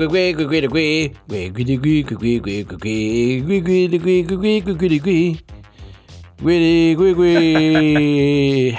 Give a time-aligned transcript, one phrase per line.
[0.00, 0.44] Gwiggy,
[6.96, 8.76] gwiggy,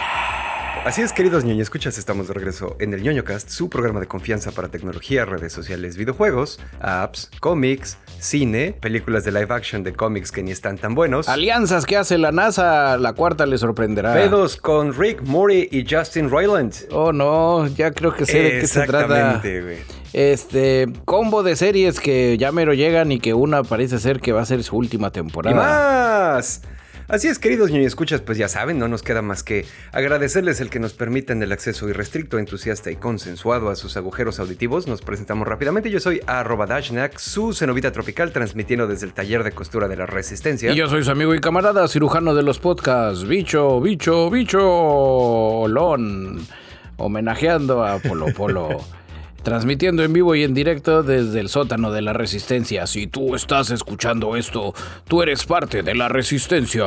[0.83, 4.07] Así es, queridos ñoño escuchas, estamos de regreso en el ñoño cast, su programa de
[4.07, 10.31] confianza para tecnología, redes sociales, videojuegos, apps, cómics, cine, películas de live action de cómics
[10.31, 11.29] que ni están tan buenos.
[11.29, 14.13] Alianzas que hace la NASA, la cuarta le sorprenderá.
[14.15, 16.73] Pedos con Rick Murray y Justin Roiland.
[16.91, 19.35] Oh no, ya creo que sé de qué se trata.
[19.35, 19.77] Exactamente, güey.
[20.13, 24.41] Este combo de series que ya mero llegan y que una parece ser que va
[24.41, 26.33] a ser su última Y temporada.
[26.35, 26.63] más.
[27.11, 30.69] Así es, queridos ñoño escuchas, pues ya saben, no nos queda más que agradecerles el
[30.69, 34.87] que nos permitan el acceso irrestricto, entusiasta y consensuado a sus agujeros auditivos.
[34.87, 35.91] Nos presentamos rápidamente.
[35.91, 40.05] Yo soy arroba Dashnak, su cenovita tropical, transmitiendo desde el taller de costura de la
[40.05, 40.71] Resistencia.
[40.71, 46.47] Y yo soy su amigo y camarada, cirujano de los podcasts, bicho, bicho, bicho, lon,
[46.95, 48.79] homenajeando a Polo Polo.
[49.43, 52.85] Transmitiendo en vivo y en directo desde el sótano de la resistencia.
[52.85, 54.73] Si tú estás escuchando esto,
[55.07, 56.85] tú eres parte de la resistencia.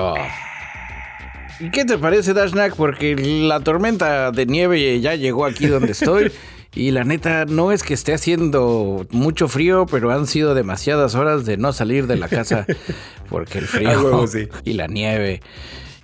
[1.61, 2.77] ¿Y qué te parece, Dashnak?
[2.77, 6.33] Porque la tormenta de nieve ya llegó aquí donde estoy.
[6.77, 11.45] Y la neta, no es que esté haciendo mucho frío, pero han sido demasiadas horas
[11.45, 12.67] de no salir de la casa.
[13.29, 14.49] Porque el frío A huevo, sí.
[14.65, 15.41] y la nieve.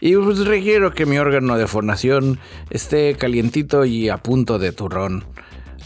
[0.01, 2.39] Y pues requiero que mi órgano de fonación
[2.71, 5.25] esté calientito y a punto de turrón.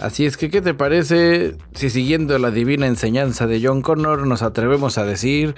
[0.00, 4.42] Así es que, ¿qué te parece si siguiendo la divina enseñanza de John Connor nos
[4.42, 5.54] atrevemos a decir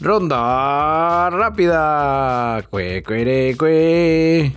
[0.00, 2.62] ronda rápida?
[2.70, 4.52] Cue, cuere, cue.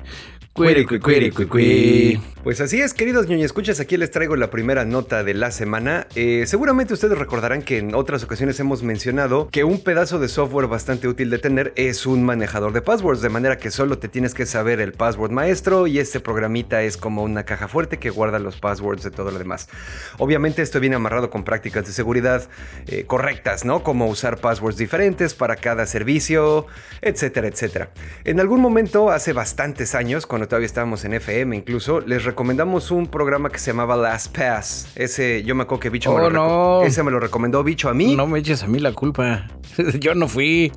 [0.54, 2.20] Cuere, cue, cuere, cue, cue.
[2.44, 6.08] Pues así es, queridos ñoño escuchas, aquí les traigo la primera nota de la semana.
[6.14, 10.68] Eh, seguramente ustedes recordarán que en otras ocasiones hemos mencionado que un pedazo de software
[10.68, 14.34] bastante útil de tener es un manejador de passwords, de manera que solo te tienes
[14.34, 18.40] que saber el password maestro y este programita es como una caja fuerte que guarda
[18.40, 19.70] los passwords de todo lo demás.
[20.18, 22.50] Obviamente esto viene amarrado con prácticas de seguridad
[22.88, 23.84] eh, correctas, ¿no?
[23.84, 26.68] Como usar passwords diferentes para cada servicio,
[27.02, 27.92] etcétera, etcétera.
[28.26, 33.06] En algún momento, hace bastantes años, cuando todavía estábamos en FM incluso, les recomendamos un
[33.06, 34.88] programa que se llamaba LastPass.
[34.96, 36.82] Ese, yo me acuerdo que Bicho me Oh, lo reco- no.
[36.82, 38.16] Ese me lo recomendó Bicho a mí.
[38.16, 39.48] No me eches a mí la culpa.
[40.00, 40.72] Yo no fui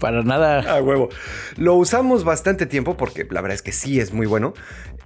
[0.00, 0.74] para nada.
[0.74, 1.10] A huevo.
[1.58, 4.54] Lo usamos bastante tiempo porque la verdad es que sí es muy bueno.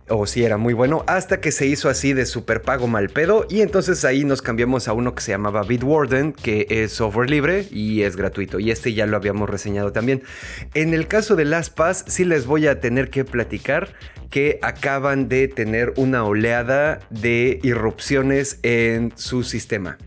[0.09, 1.03] O sí era muy bueno.
[1.09, 3.47] Hasta que se hizo así de super pago mal pedo.
[3.49, 7.67] Y entonces ahí nos cambiamos a uno que se llamaba Bitwarden, que es software libre
[7.73, 8.61] y es gratuito.
[8.61, 10.23] Y este ya lo habíamos reseñado también.
[10.75, 13.89] En el caso de LastPass, sí les voy a tener que platicar
[14.31, 19.99] que acaban de tener una oleada de irrupciones en su sistema.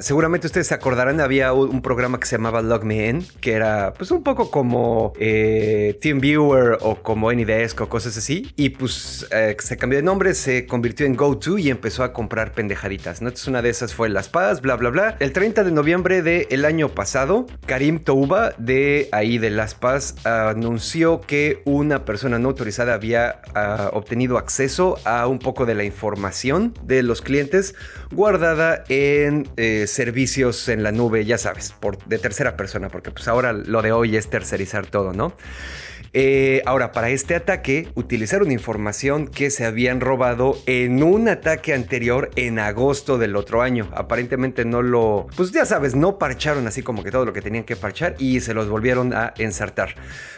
[0.00, 3.94] Seguramente ustedes se acordarán, había un programa que se llamaba Log Me In, que era
[3.94, 8.52] pues un poco como eh, TeamViewer o como AnyDesk o cosas así.
[8.56, 12.52] Y pues eh, se cambió de nombre, se convirtió en GoTo y empezó a comprar
[12.52, 13.22] pendejaditas.
[13.22, 13.28] ¿no?
[13.28, 15.16] Entonces una de esas fue Las Paz, bla, bla, bla.
[15.20, 21.20] El 30 de noviembre del año pasado, Karim Touba de ahí de Las Paz anunció
[21.20, 27.02] que una persona no autorizada ah, obtenido acceso a un poco de la información de
[27.02, 27.74] los clientes
[28.10, 31.74] guardada en eh, servicios en la nube, ya sabes,
[32.06, 35.34] de tercera persona, porque pues ahora lo de hoy es tercerizar todo, ¿no?
[36.18, 42.30] Eh, ahora, para este ataque, utilizaron información que se habían robado en un ataque anterior
[42.36, 43.90] en agosto del otro año.
[43.92, 47.64] Aparentemente no lo, pues ya sabes, no parcharon así como que todo lo que tenían
[47.64, 49.94] que parchar y se los volvieron a ensartar.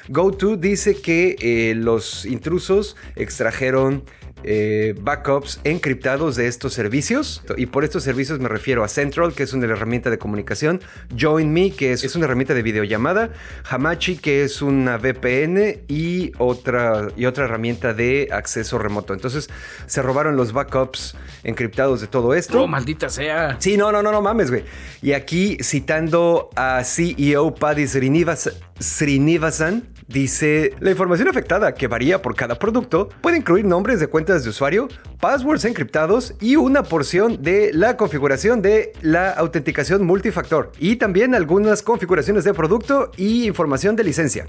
[0.09, 4.03] GoTo dice que eh, los intrusos extrajeron
[4.45, 7.43] eh, backups encriptados de estos servicios.
[7.57, 10.81] Y por estos servicios me refiero a Central, que es una herramienta de comunicación,
[11.19, 13.31] Join Me, que es, es una herramienta de videollamada,
[13.69, 19.15] Hamachi, que es una VPN y otra, y otra herramienta de acceso remoto.
[19.15, 19.49] Entonces
[19.87, 22.63] se robaron los backups encriptados de todo esto.
[22.63, 23.57] Oh, maldita sea.
[23.59, 24.65] Sí, no, no, no, no mames, güey.
[25.03, 32.35] Y aquí citando a CEO Paddy Srinivas- Srinivasan, dice, la información afectada, que varía por
[32.35, 34.89] cada producto, puede incluir nombres de cuentas de usuario,
[35.21, 41.83] passwords encriptados y una porción de la configuración de la autenticación multifactor y también algunas
[41.83, 44.47] configuraciones de producto y información de licencia.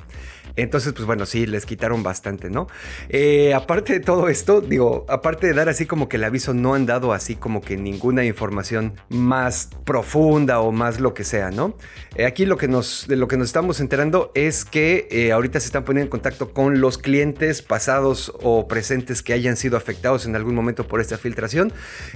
[0.63, 2.67] Entonces, pues bueno, sí, les quitaron bastante, ¿no?
[3.07, 6.73] Eh, aparte de todo esto, digo, aparte de dar así como que el aviso, no
[6.73, 11.77] han dado así como que ninguna información más profunda o más lo que sea, ¿no?
[12.15, 15.67] Eh, aquí lo que nos, lo que nos estamos enterando es que eh, ahorita se
[15.67, 20.35] están poniendo en contacto con los clientes pasados o presentes que hayan sido afectados en
[20.35, 21.71] algún momento por esta filtración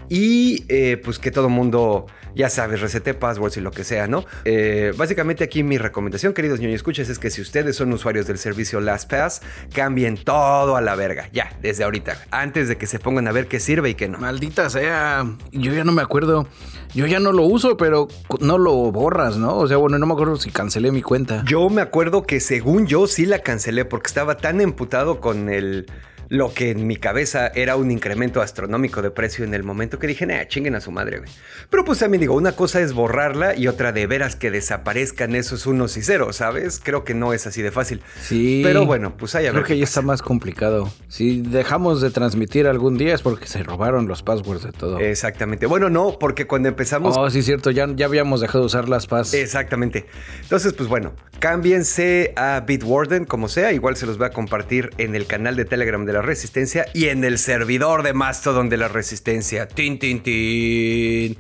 [0.10, 0.66] y
[1.04, 4.26] pues que todo mundo, ya sabes, resete passwords y lo que sea, ¿no?
[4.98, 8.40] Básicamente aquí mi recomendación, queridos ñoño escuchas, es que si ustedes son usuarios de el
[8.40, 9.42] servicio LastPass,
[9.74, 11.30] cambien todo a la verga.
[11.32, 12.18] Ya, desde ahorita.
[12.32, 14.18] Antes de que se pongan a ver qué sirve y qué no.
[14.18, 15.26] Maldita sea.
[15.52, 16.48] Yo ya no me acuerdo.
[16.94, 18.08] Yo ya no lo uso, pero
[18.40, 19.58] no lo borras, ¿no?
[19.58, 21.44] O sea, bueno, no me acuerdo si cancelé mi cuenta.
[21.48, 25.88] Yo me acuerdo que según yo sí la cancelé porque estaba tan emputado con el
[26.30, 30.08] lo que en mi cabeza era un incremento astronómico de precio en el momento que
[30.08, 31.30] dije, nah, chinguen a su madre, güey.
[31.70, 35.66] Pero pues también digo, una cosa es borrarla y otra de veras que desaparezcan esos
[35.66, 36.80] unos y ceros, ¿sabes?
[36.84, 38.02] Creo que no es así de fácil.
[38.22, 38.62] Sí.
[38.64, 40.00] Pero bueno, pues hay a Creo ver que ya pasa.
[40.00, 40.92] está más complicado.
[41.08, 45.00] Si dejamos de transmitir algún día es porque se robaron los passwords de todo.
[45.00, 45.66] Exactamente.
[45.66, 49.08] Bueno, no, porque cuando empezamos Oh, sí, cierto, ya, ya habíamos dejado de usar las
[49.08, 49.34] PAS.
[49.34, 50.06] Exactamente.
[50.42, 53.72] Entonces, pues bueno, cámbiense a Bitwarden como sea.
[53.74, 57.08] Igual se los voy a compartir en el canal de Telegram de la Resistencia y
[57.08, 59.68] en el servidor de Mastodon de la Resistencia.
[59.68, 61.38] Tin, tin, tin.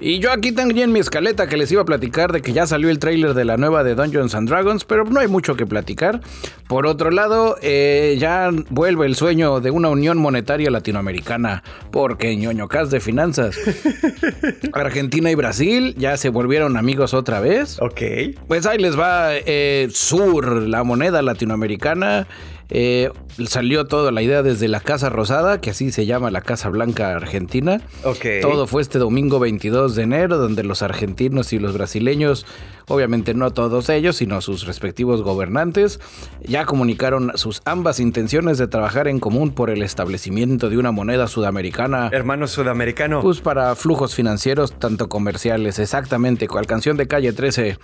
[0.00, 2.90] Y yo aquí en mi escaleta que les iba a platicar de que ya salió
[2.90, 6.20] el tráiler de la nueva de Dungeons and Dragons, pero no hay mucho que platicar.
[6.68, 12.68] Por otro lado, eh, ya vuelve el sueño de una unión monetaria latinoamericana, porque ñoño
[12.68, 13.58] cas de finanzas.
[14.72, 17.78] Argentina y Brasil ya se volvieron amigos otra vez.
[17.80, 18.00] Ok.
[18.46, 22.28] Pues ahí les va eh, Sur, la moneda latinoamericana.
[22.68, 23.10] Eh,
[23.46, 27.14] salió toda la idea desde la Casa Rosada, que así se llama la Casa Blanca
[27.14, 27.80] Argentina.
[28.02, 28.26] Ok.
[28.42, 32.46] Todo fue este domingo 22 de enero, donde los argentinos y los brasileños,
[32.88, 36.00] obviamente no todos ellos, sino sus respectivos gobernantes,
[36.42, 41.28] ya comunicaron sus ambas intenciones de trabajar en común por el establecimiento de una moneda
[41.28, 42.10] sudamericana.
[42.12, 43.20] Hermano sudamericano.
[43.22, 47.78] Pues para flujos financieros, tanto comerciales, exactamente, cual canción de calle 13.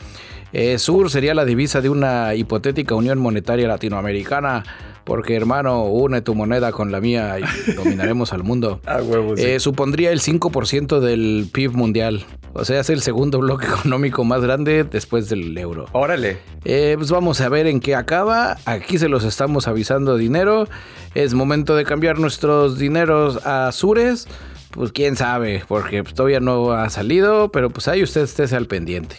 [0.52, 4.64] Eh, Sur sería la divisa de una hipotética unión monetaria latinoamericana,
[5.04, 8.80] porque hermano, une tu moneda con la mía y dominaremos al mundo.
[8.86, 9.44] A huevo, sí.
[9.44, 14.42] Eh, supondría el 5% del PIB mundial, o sea, es el segundo bloque económico más
[14.42, 15.86] grande después del euro.
[15.92, 16.38] Órale.
[16.64, 18.58] Eh, pues vamos a ver en qué acaba.
[18.64, 20.68] Aquí se los estamos avisando dinero.
[21.14, 24.28] Es momento de cambiar nuestros dineros a Sures.
[24.70, 28.66] Pues quién sabe, porque pues, todavía no ha salido, pero pues ahí usted esté al
[28.66, 29.16] pendiente.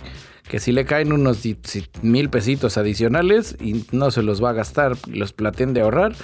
[0.47, 1.39] Que si le caen unos
[2.01, 6.15] mil pesitos adicionales y no se los va a gastar, los plateen de ahorrar,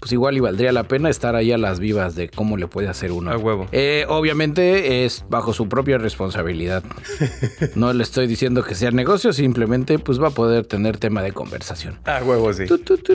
[0.00, 2.88] pues igual y valdría la pena estar ahí a las vivas de cómo le puede
[2.88, 3.30] hacer uno.
[3.30, 3.68] A huevo.
[3.72, 6.82] Eh, obviamente es bajo su propia responsabilidad.
[7.74, 11.32] No le estoy diciendo que sea negocio, simplemente pues va a poder tener tema de
[11.32, 11.98] conversación.
[12.04, 12.66] A huevo, sí.
[12.66, 13.14] Tu, tu, tu.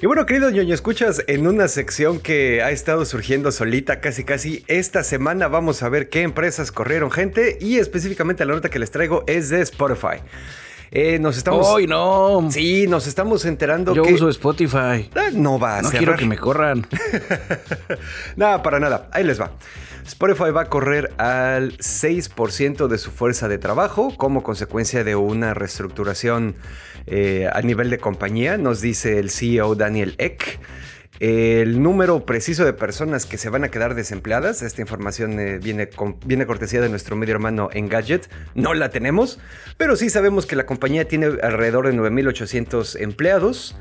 [0.00, 4.64] Y bueno, querido ñoño, escuchas en una sección que ha estado surgiendo solita casi casi.
[4.66, 8.90] Esta semana vamos a ver qué empresas corrieron gente y específicamente la nota que les
[8.90, 10.18] traigo es de Spotify.
[10.90, 11.66] Eh, nos estamos...
[11.74, 12.48] ¡Ay, no!
[12.50, 14.12] Sí, nos estamos enterando Yo que...
[14.12, 15.08] uso Spotify.
[15.14, 16.04] Ah, No va a No cerrar.
[16.04, 16.86] quiero que me corran.
[18.36, 19.08] Nada, para nada.
[19.12, 19.52] Ahí les va.
[20.06, 25.54] Spotify va a correr al 6% de su fuerza de trabajo como consecuencia de una
[25.54, 26.56] reestructuración
[27.06, 30.58] eh, a nivel de compañía, nos dice el CEO Daniel Eck.
[31.22, 35.88] El número preciso de personas que se van a quedar desempleadas, esta información eh, viene,
[35.88, 39.38] con- viene cortesía de nuestro medio hermano Engadget, no la tenemos,
[39.76, 43.76] pero sí sabemos que la compañía tiene alrededor de 9.800 empleados.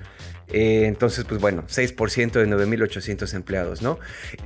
[0.53, 3.99] Eh, entonces, pues bueno, 6% de 9.800 empleados, ¿no?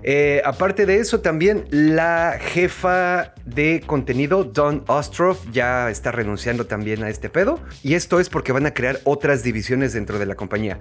[0.04, 7.04] Eh, aparte de eso, también la jefa de contenido, Dawn Ostroff, ya está renunciando también
[7.04, 7.60] a este pedo.
[7.84, 10.80] Y esto es porque van a crear otras divisiones dentro de la compañía.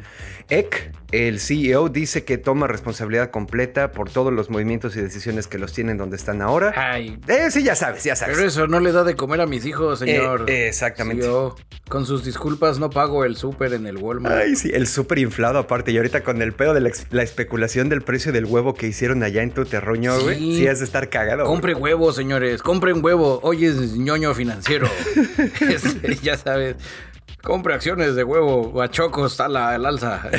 [0.51, 5.59] Eck, el CEO, dice que toma responsabilidad completa por todos los movimientos y decisiones que
[5.59, 6.73] los tienen donde están ahora.
[6.77, 8.37] Ay, Eh, sí, ya sabes, ya sabes.
[8.37, 10.51] pero eso no le da de comer a mis hijos, señor.
[10.51, 11.25] Exactamente.
[11.25, 11.57] Yo,
[11.89, 14.35] con sus disculpas, no pago el súper en el Walmart.
[14.37, 15.93] Ay, sí, el súper inflado aparte.
[15.93, 19.43] Y ahorita con el pedo de la, especulación del precio del huevo que hicieron allá
[19.43, 20.39] en tu terruño, güey.
[20.39, 20.59] Sí.
[20.59, 21.45] Sí, has de estar cagado.
[21.45, 22.63] Compre huevo, señores.
[22.63, 23.41] Compren huevo.
[23.43, 24.89] Hoy es ñoño financiero.
[25.75, 26.77] Este, ya sabes.
[27.45, 28.81] Compre acciones de huevo.
[28.81, 30.23] A está la, el alza.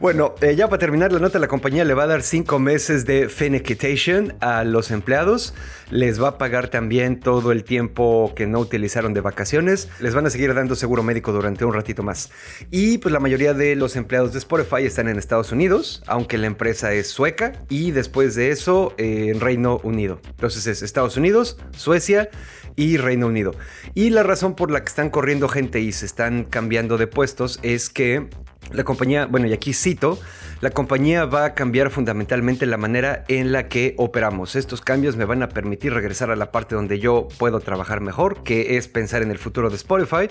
[0.00, 3.04] Bueno, eh, ya para terminar la nota, la compañía le va a dar cinco meses
[3.04, 5.54] de finiquitation a los empleados.
[5.90, 9.88] Les va a pagar también todo el tiempo que no utilizaron de vacaciones.
[9.98, 12.30] Les van a seguir dando seguro médico durante un ratito más.
[12.70, 16.46] Y pues la mayoría de los empleados de Spotify están en Estados Unidos, aunque la
[16.46, 17.54] empresa es sueca.
[17.68, 20.20] Y después de eso, eh, en Reino Unido.
[20.28, 22.30] Entonces es Estados Unidos, Suecia
[22.78, 23.54] y Reino Unido.
[23.94, 27.58] Y la razón por la que están corriendo gente y se están cambiando de puestos
[27.62, 28.28] es que
[28.72, 30.18] la compañía, bueno, y aquí cito,
[30.60, 34.56] la compañía va a cambiar fundamentalmente la manera en la que operamos.
[34.56, 38.42] Estos cambios me van a permitir regresar a la parte donde yo puedo trabajar mejor,
[38.44, 40.28] que es pensar en el futuro de Spotify.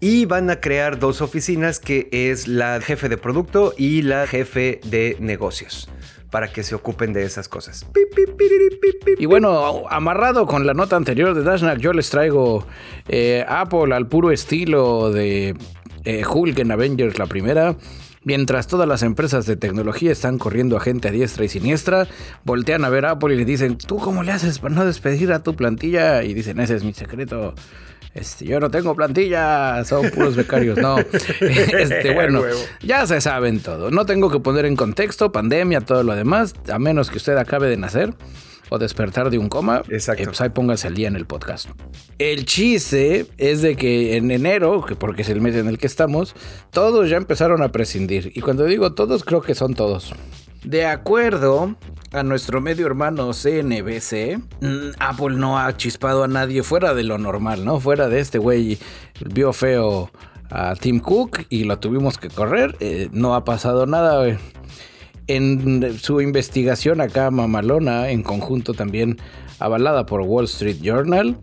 [0.00, 4.80] Y van a crear dos oficinas, que es la jefe de producto y la jefe
[4.84, 5.88] de negocios.
[6.32, 7.86] Para que se ocupen de esas cosas.
[9.18, 12.66] Y bueno, amarrado con la nota anterior de Dashnak, yo les traigo
[13.06, 15.54] eh, Apple al puro estilo de
[16.04, 17.76] eh, Hulk en Avengers la primera.
[18.24, 22.08] Mientras todas las empresas de tecnología están corriendo a gente a diestra y siniestra,
[22.44, 25.32] voltean a ver a Apple y le dicen, ¿tú cómo le haces para no despedir
[25.32, 26.22] a tu plantilla?
[26.22, 27.54] Y dicen, ese es mi secreto.
[28.14, 30.96] Este, yo no tengo plantilla, son puros becarios, no.
[31.40, 32.42] Este, bueno,
[32.82, 33.90] ya se saben todo.
[33.90, 37.68] No tengo que poner en contexto, pandemia, todo lo demás, a menos que usted acabe
[37.68, 38.14] de nacer
[38.68, 40.22] o despertar de un coma, Exacto.
[40.22, 41.68] eh, pues ahí póngase el día en el podcast.
[42.18, 45.86] El chiste es de que en enero, que porque es el mes en el que
[45.86, 46.34] estamos,
[46.70, 48.32] todos ya empezaron a prescindir.
[48.34, 50.14] Y cuando digo todos, creo que son todos.
[50.64, 51.74] De acuerdo
[52.12, 57.18] a nuestro medio hermano CNBC, mm, Apple no ha chispado a nadie fuera de lo
[57.18, 57.80] normal, ¿no?
[57.80, 58.78] Fuera de este güey
[59.32, 60.10] vio feo
[60.50, 62.76] a Tim Cook y lo tuvimos que correr.
[62.80, 64.38] eh, no ha pasado nada,
[65.26, 69.18] en su investigación acá mamalona, en conjunto también
[69.58, 71.38] avalada por Wall Street Journal,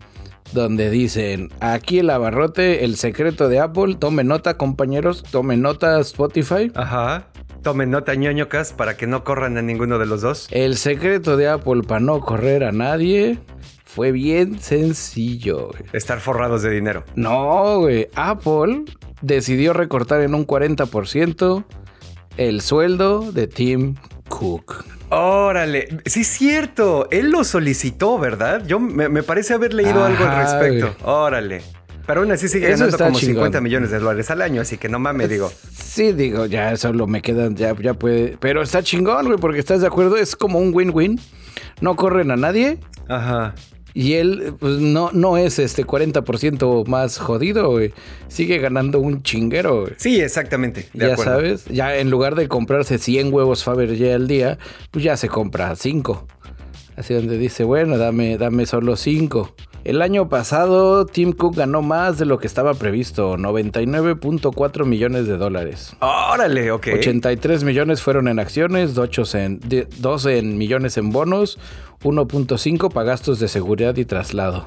[0.52, 6.70] donde dicen, aquí el abarrote, el secreto de Apple, tome nota compañeros, tome nota Spotify.
[6.74, 7.26] Ajá.
[7.62, 10.48] Tomen nota ñoñocas para que no corran a ninguno de los dos.
[10.50, 13.38] El secreto de Apple para no correr a nadie
[13.84, 15.68] fue bien sencillo.
[15.68, 15.82] güey.
[15.92, 17.04] Estar forrados de dinero.
[17.16, 18.08] No, güey.
[18.14, 18.84] Apple
[19.20, 21.64] decidió recortar en un 40%
[22.36, 23.96] el sueldo de Tim
[24.28, 24.84] Cook.
[25.10, 28.64] Órale, sí es cierto, él lo solicitó, ¿verdad?
[28.64, 30.94] Yo me, me parece haber leído algo al respecto.
[31.04, 31.62] Órale.
[32.10, 33.34] Pero aún así sigue Eso ganando está como chingón.
[33.36, 35.48] 50 millones de dólares al año, así que no mames, digo.
[35.72, 38.36] Sí, digo, ya solo me quedan, ya, ya puede.
[38.40, 41.20] Pero está chingón, güey, porque estás de acuerdo, es como un win-win.
[41.80, 43.54] No corren a nadie Ajá.
[43.94, 47.92] y él pues, no, no es este 40% más jodido, güey.
[48.26, 49.92] Sigue ganando un chinguero, güey.
[49.96, 50.88] Sí, exactamente.
[50.92, 51.32] De ya acuerdo.
[51.32, 54.58] sabes, ya en lugar de comprarse 100 huevos Fabergé al día,
[54.90, 56.26] pues ya se compra 5.
[57.00, 59.54] Así donde dice, bueno, dame, dame solo 5.
[59.84, 65.38] El año pasado, Tim Cook ganó más de lo que estaba previsto, 99.4 millones de
[65.38, 65.96] dólares.
[66.00, 66.88] Órale, ok.
[66.94, 71.58] 83 millones fueron en acciones, 8 en, de- 12 en millones en bonos,
[72.02, 74.66] 1.5 para gastos de seguridad y traslado.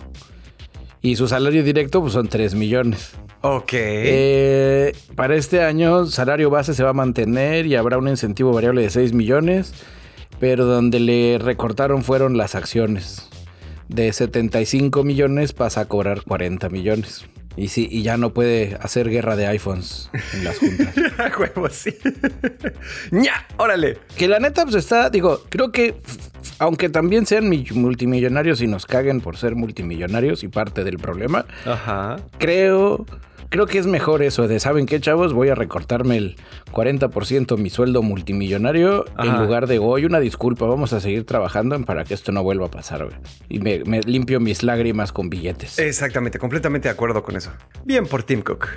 [1.04, 3.12] Y su salario directo pues, son 3 millones.
[3.42, 3.74] Ok.
[3.74, 8.82] Eh, para este año, salario base se va a mantener y habrá un incentivo variable
[8.82, 9.74] de 6 millones,
[10.44, 13.30] pero donde le recortaron fueron las acciones.
[13.88, 17.24] De 75 millones pasa a cobrar 40 millones.
[17.56, 20.94] Y sí, y ya no puede hacer guerra de iPhones en las juntas.
[21.18, 21.96] A huevo, sí.
[23.12, 23.48] ¡Ña!
[23.56, 24.00] ¡Órale!
[24.18, 25.96] Que la neta, pues está, digo, creo que
[26.60, 31.46] aunque también sean mi- multimillonarios y nos caguen por ser multimillonarios y parte del problema,
[31.66, 32.18] Ajá.
[32.38, 33.06] creo,
[33.53, 35.31] creo que es mejor eso de, ¿saben qué, chavos?
[35.31, 36.38] Voy a recortarme el
[36.72, 39.43] 40% mi sueldo multimillonario en Ajá.
[39.43, 42.65] lugar de, hoy una disculpa, vamos a seguir trabajando en para que esto no vuelva
[42.65, 43.15] a pasar, güey.
[43.50, 45.77] Y me, me limpio mis lágrimas con billetes.
[45.77, 47.51] Exactamente, completamente de acuerdo con eso.
[47.86, 48.69] Bien por Tim Cook.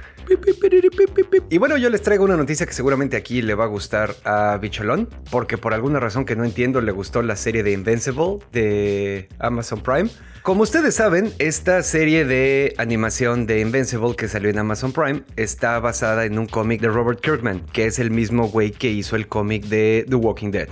[1.48, 4.58] Y bueno, yo les traigo una noticia que seguramente aquí le va a gustar a
[4.58, 9.30] Bicholón, porque por alguna razón que no entiendo le gustó la serie de Invincible de
[9.38, 10.10] Amazon Prime.
[10.42, 15.78] Como ustedes saben, esta serie de animación de Invincible que salió en Amazon Prime está
[15.78, 19.28] basada en un cómic de Robert Kirkman, que es el mismo güey que hizo el
[19.28, 20.68] cómic de The Walking Dead.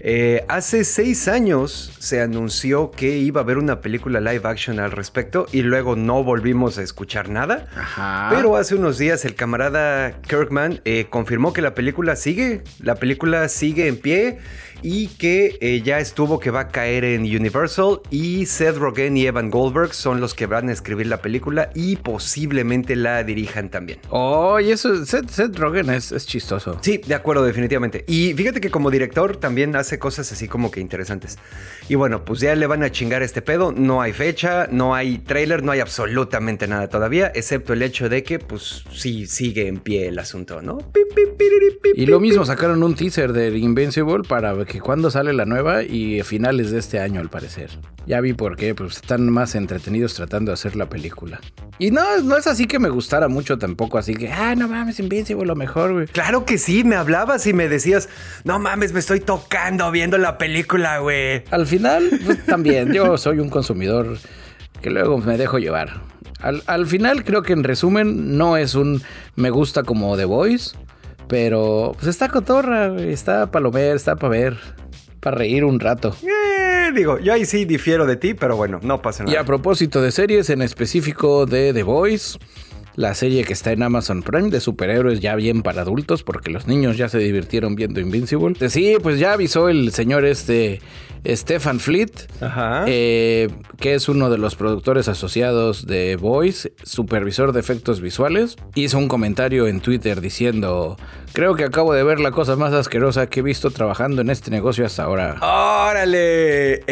[0.00, 4.90] Eh, hace seis años se anunció que iba a haber una película live action al
[4.90, 7.68] respecto y luego no volvimos a escuchar nada.
[7.74, 8.28] Ajá.
[8.34, 13.48] Pero hace unos días el camarada Kirkman eh, confirmó que la película sigue, la película
[13.48, 14.40] sigue en pie
[14.82, 19.26] y que eh, ya estuvo que va a caer en Universal y Seth Rogen y
[19.26, 24.00] Evan Goldberg son los que van a escribir la película y posiblemente la dirijan también.
[24.10, 26.78] Oh, y eso, Seth, Seth Rogen es, es chistoso.
[26.80, 28.04] Sí, de acuerdo, definitivamente.
[28.06, 31.38] Y fíjate que como director también hace cosas así como que interesantes.
[31.88, 33.72] Y bueno, pues ya le van a chingar este pedo.
[33.72, 38.22] No hay fecha, no hay trailer, no hay absolutamente nada todavía, excepto el hecho de
[38.22, 40.78] que pues sí sigue en pie el asunto, ¿no?
[41.94, 46.20] Y lo mismo, sacaron un teaser de Invincible para que cuando sale la nueva y
[46.20, 47.70] a finales de este año al parecer.
[48.06, 51.40] Ya vi por qué, pues están más entretenidos tratando de hacer la película.
[51.78, 55.00] Y no, no es así que me gustara mucho tampoco, así que, ah, no mames,
[55.00, 56.06] Invincible lo mejor, güey.
[56.06, 58.08] Claro que sí, me hablabas y me decías,
[58.44, 61.44] no mames, me estoy tocando viendo la película, güey.
[61.50, 64.18] Al final, pues, también, yo soy un consumidor
[64.80, 66.00] que luego me dejo llevar.
[66.40, 69.00] Al, al final, creo que en resumen, no es un
[69.36, 70.76] me gusta como The Voice,
[71.32, 74.56] pero pues está cotorra, está palomer, está para ver,
[75.18, 76.14] para reír un rato.
[76.22, 79.40] Eh, digo, yo ahí sí difiero de ti, pero bueno, no pasa Y nada.
[79.40, 82.38] a propósito de series, en específico de The Voice,
[82.96, 86.66] la serie que está en Amazon Prime de superhéroes ya bien para adultos, porque los
[86.66, 88.68] niños ya se divirtieron viendo Invincible.
[88.68, 90.82] Sí, pues ya avisó el señor este
[91.26, 92.10] Stefan Fleet,
[92.88, 93.48] eh,
[93.80, 99.08] que es uno de los productores asociados de Voice, supervisor de efectos visuales, hizo un
[99.08, 100.98] comentario en Twitter diciendo,
[101.32, 104.50] creo que acabo de ver la cosa más asquerosa que he visto trabajando en este
[104.50, 105.36] negocio hasta ahora.
[105.40, 106.82] ¡Órale!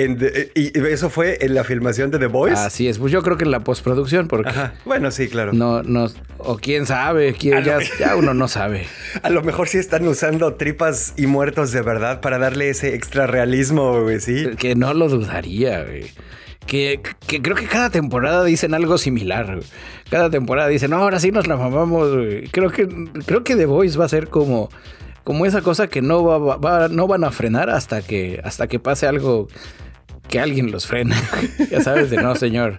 [0.55, 2.57] ¿Y eso fue en la filmación de The Voice?
[2.57, 4.51] Así es, pues yo creo que en la postproducción, porque...
[4.85, 5.53] Bueno, sí, claro.
[5.53, 8.87] No, no, o quién sabe, quién, ya, ya uno no sabe.
[9.23, 13.27] A lo mejor sí están usando tripas y muertos de verdad para darle ese extra
[13.27, 14.19] realismo, güey.
[14.57, 16.11] Que no lo dudaría, güey.
[16.71, 19.59] Que, creo que cada temporada dicen algo similar.
[20.09, 22.11] Cada temporada dicen, no, ahora sí nos la mamamos.
[22.53, 22.87] Creo que,
[23.27, 24.69] creo que The Voice va a ser como,
[25.25, 29.09] como esa cosa que no, va, no van a frenar hasta que, hasta que pase
[29.09, 29.49] algo
[30.29, 31.17] que alguien los frena.
[31.73, 32.77] ya sabes, de no, señor.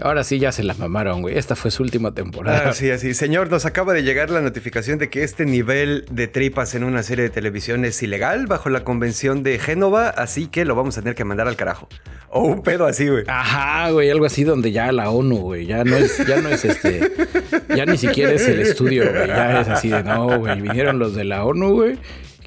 [0.00, 1.36] Ahora sí ya se la mamaron, güey.
[1.36, 2.70] Esta fue su última temporada.
[2.70, 3.14] Así, así.
[3.14, 7.02] Señor, nos acaba de llegar la notificación de que este nivel de tripas en una
[7.02, 11.02] serie de televisión es ilegal bajo la convención de Génova, así que lo vamos a
[11.02, 11.88] tener que mandar al carajo.
[12.30, 13.24] O un pedo así, güey.
[13.26, 16.64] Ajá, güey, algo así donde ya la ONU, güey, ya no es, ya no es
[16.64, 17.10] este,
[17.74, 21.16] ya ni siquiera es el estudio, güey, ya es así de no, güey, vinieron los
[21.16, 21.98] de la ONU, güey,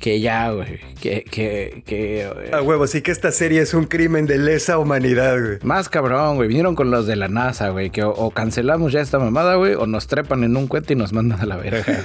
[0.04, 2.30] que ya, güey, que, que, que...
[2.52, 5.60] A huevo, sí que esta serie es un crimen de lesa humanidad, güey.
[5.64, 9.18] Más cabrón, güey, vinieron con los de la NASA, güey, que o, cancelamos ya esta
[9.18, 12.04] mamada, güey, o nos trepan en un cuento y nos mandan a la verga,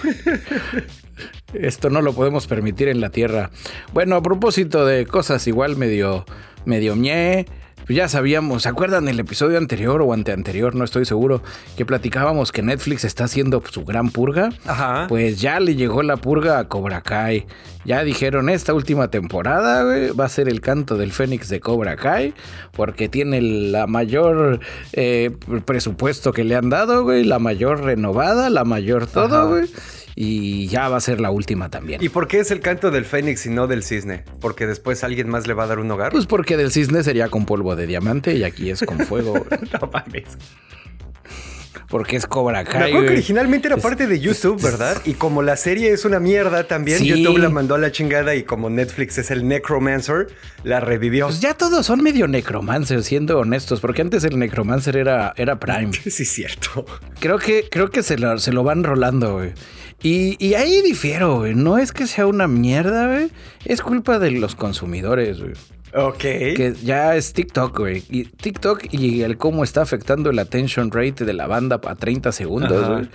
[1.54, 3.50] Esto no lo podemos permitir en la Tierra.
[3.92, 6.24] Bueno, a propósito de cosas igual medio,
[6.66, 7.46] medio ñe,
[7.88, 10.74] pues ya sabíamos, ¿se acuerdan del episodio anterior o anteanterior?
[10.74, 11.42] No estoy seguro,
[11.74, 14.50] que platicábamos que Netflix está haciendo su gran purga.
[14.66, 15.06] Ajá.
[15.08, 17.46] Pues ya le llegó la purga a Cobra Kai.
[17.86, 22.34] Ya dijeron, esta última temporada, va a ser el canto del Fénix de Cobra Kai,
[22.72, 24.60] porque tiene la mayor
[24.92, 25.30] eh,
[25.64, 29.64] presupuesto que le han dado, güey, la mayor renovada, la mayor todo, güey
[30.20, 32.02] y ya va a ser la última también.
[32.02, 34.24] ¿Y por qué es el canto del Fénix y no del cisne?
[34.40, 36.10] ¿Porque después alguien más le va a dar un hogar?
[36.10, 39.34] Pues porque del cisne sería con polvo de diamante y aquí es con fuego.
[39.80, 40.36] no mames
[41.88, 42.92] porque es Cobra Kai.
[42.92, 45.00] Me que originalmente era parte de YouTube, ¿verdad?
[45.06, 48.42] Y como la serie es una mierda también, YouTube la mandó a la chingada y
[48.42, 50.28] como Netflix es el Necromancer,
[50.64, 51.26] la revivió.
[51.26, 55.92] Pues ya todos son medio Necromancer, siendo honestos, porque antes el Necromancer era, era Prime.
[56.08, 56.84] Sí, cierto.
[57.20, 59.52] Creo que, creo que se lo, se lo van rolando, güey.
[60.02, 61.54] Y, y, ahí difiero, güey.
[61.54, 63.30] No es que sea una mierda, güey.
[63.64, 65.54] Es culpa de los consumidores, güey.
[65.94, 66.18] Ok.
[66.18, 68.04] Que ya es TikTok, güey.
[68.08, 72.30] Y TikTok y el cómo está afectando el attention rate de la banda a 30
[72.32, 73.08] segundos, güey.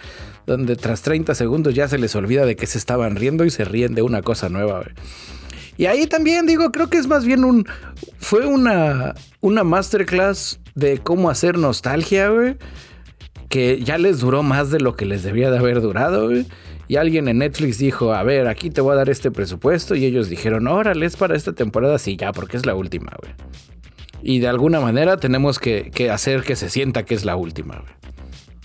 [0.45, 3.63] Donde tras 30 segundos ya se les olvida de que se estaban riendo y se
[3.63, 4.93] ríen de una cosa nueva, güey.
[5.77, 7.65] Y ahí también digo, creo que es más bien un.
[8.17, 12.57] Fue una, una masterclass de cómo hacer nostalgia, güey.
[13.49, 16.45] Que ya les duró más de lo que les debía de haber durado, güey.
[16.87, 19.95] Y alguien en Netflix dijo, a ver, aquí te voy a dar este presupuesto.
[19.95, 21.97] Y ellos dijeron, órale, es para esta temporada.
[21.97, 23.33] Sí, ya, porque es la última, güey.
[24.21, 27.93] Y de alguna manera tenemos que, hacer que se sienta que es la última, güey.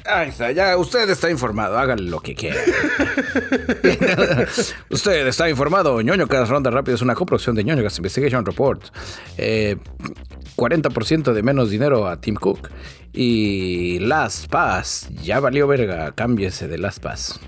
[0.06, 2.58] Ahí está, ya usted está informado, hágale lo que quiera.
[4.88, 6.00] usted está informado.
[6.00, 8.84] ñoño Gas Ronda Rápido es una coproducción de ñoño Gas Investigation Report.
[9.36, 12.70] 40% eh, de menos dinero a Tim Cook.
[13.12, 17.38] Y Las Paz, ya valió verga, cámbiese de Las Paz.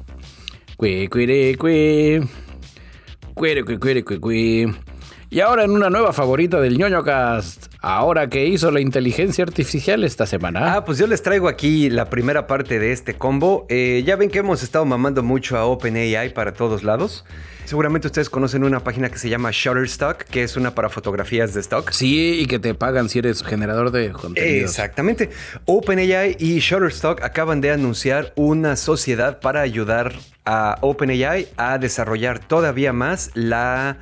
[5.29, 7.70] Y ahora en una nueva favorita del ñoño cast.
[7.83, 10.75] Ahora que hizo la inteligencia artificial esta semana.
[10.75, 13.65] Ah, pues yo les traigo aquí la primera parte de este combo.
[13.71, 17.25] Eh, ya ven que hemos estado mamando mucho a OpenAI para todos lados.
[17.65, 21.61] Seguramente ustedes conocen una página que se llama Shutterstock, que es una para fotografías de
[21.61, 21.91] stock.
[21.93, 24.67] Sí, y que te pagan si eres generador de contenido.
[24.67, 25.31] Exactamente.
[25.65, 30.13] OpenAI y Shutterstock acaban de anunciar una sociedad para ayudar
[30.45, 33.99] a OpenAI a desarrollar todavía más la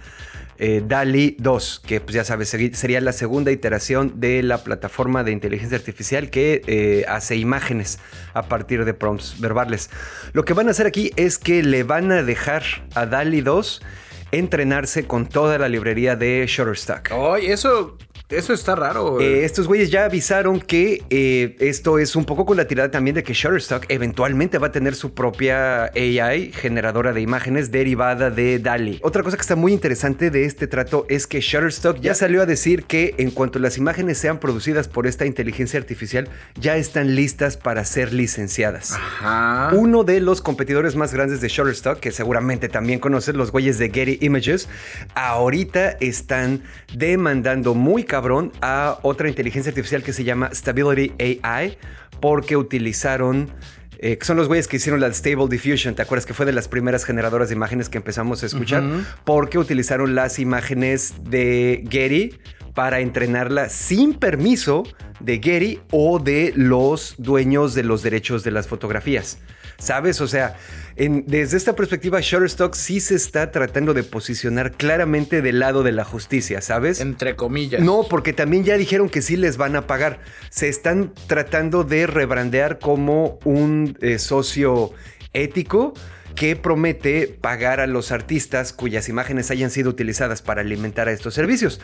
[0.59, 5.33] eh, DALI 2, que pues ya sabes, sería la segunda iteración de la plataforma de
[5.33, 7.99] inteligencia artificial que eh, hace imágenes
[8.35, 9.91] a partir de prompts verbales.
[10.33, 12.63] Lo que van a hacer aquí es que le van a dejar
[12.95, 13.83] a DALI 2
[14.33, 17.13] entrenarse con toda la librería de Shutterstock.
[17.13, 17.97] Ay, eso
[18.29, 19.21] eso está raro.
[19.21, 23.15] Eh, estos güeyes ya avisaron que eh, esto es un poco con la tirada también
[23.15, 28.59] de que Shutterstock eventualmente va a tener su propia AI generadora de imágenes derivada de
[28.59, 29.01] DALI.
[29.03, 32.47] Otra cosa que está muy interesante de este trato es que Shutterstock ya salió a
[32.47, 36.29] decir que en cuanto las imágenes sean producidas por esta inteligencia artificial,
[36.61, 38.93] ya están listas para ser licenciadas.
[38.93, 39.71] Ajá.
[39.73, 43.89] Uno de los competidores más grandes de Shutterstock, que seguramente también conoces, los güeyes de
[43.89, 44.69] Getty Images,
[45.15, 46.63] ahorita están
[46.95, 51.79] demandando muy cabrón a otra inteligencia artificial que se llama Stability AI
[52.21, 53.51] porque utilizaron
[54.01, 56.53] eh, que son los güeyes que hicieron la Stable Diffusion, ¿te acuerdas que fue de
[56.53, 58.85] las primeras generadoras de imágenes que empezamos a escuchar?
[59.25, 62.39] Porque utilizaron las imágenes de Getty
[62.75, 64.85] para entrenarla sin permiso
[65.19, 69.39] de Getty o de los dueños de los derechos de las fotografías.
[69.79, 70.21] ¿Sabes?
[70.21, 70.57] O sea,
[70.97, 76.05] desde esta perspectiva, Shutterstock sí se está tratando de posicionar claramente del lado de la
[76.05, 77.01] justicia, ¿sabes?
[77.01, 77.81] Entre comillas.
[77.81, 80.19] No, porque también ya dijeron que sí les van a pagar.
[80.51, 84.93] Se están tratando de rebrandear como un eh, socio
[85.33, 85.95] ético
[86.39, 91.35] que promete pagar a los artistas cuyas imágenes hayan sido utilizadas para alimentar a estos
[91.35, 91.81] servicios.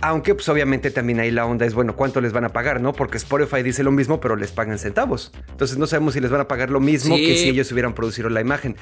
[0.00, 2.80] Aunque pues obviamente también ahí la onda es, bueno, ¿cuánto les van a pagar?
[2.80, 2.94] ¿No?
[2.94, 5.30] Porque Spotify dice lo mismo, pero les pagan centavos.
[5.50, 8.30] Entonces no sabemos si les van a pagar lo mismo que si ellos hubieran producido
[8.30, 8.76] la imagen.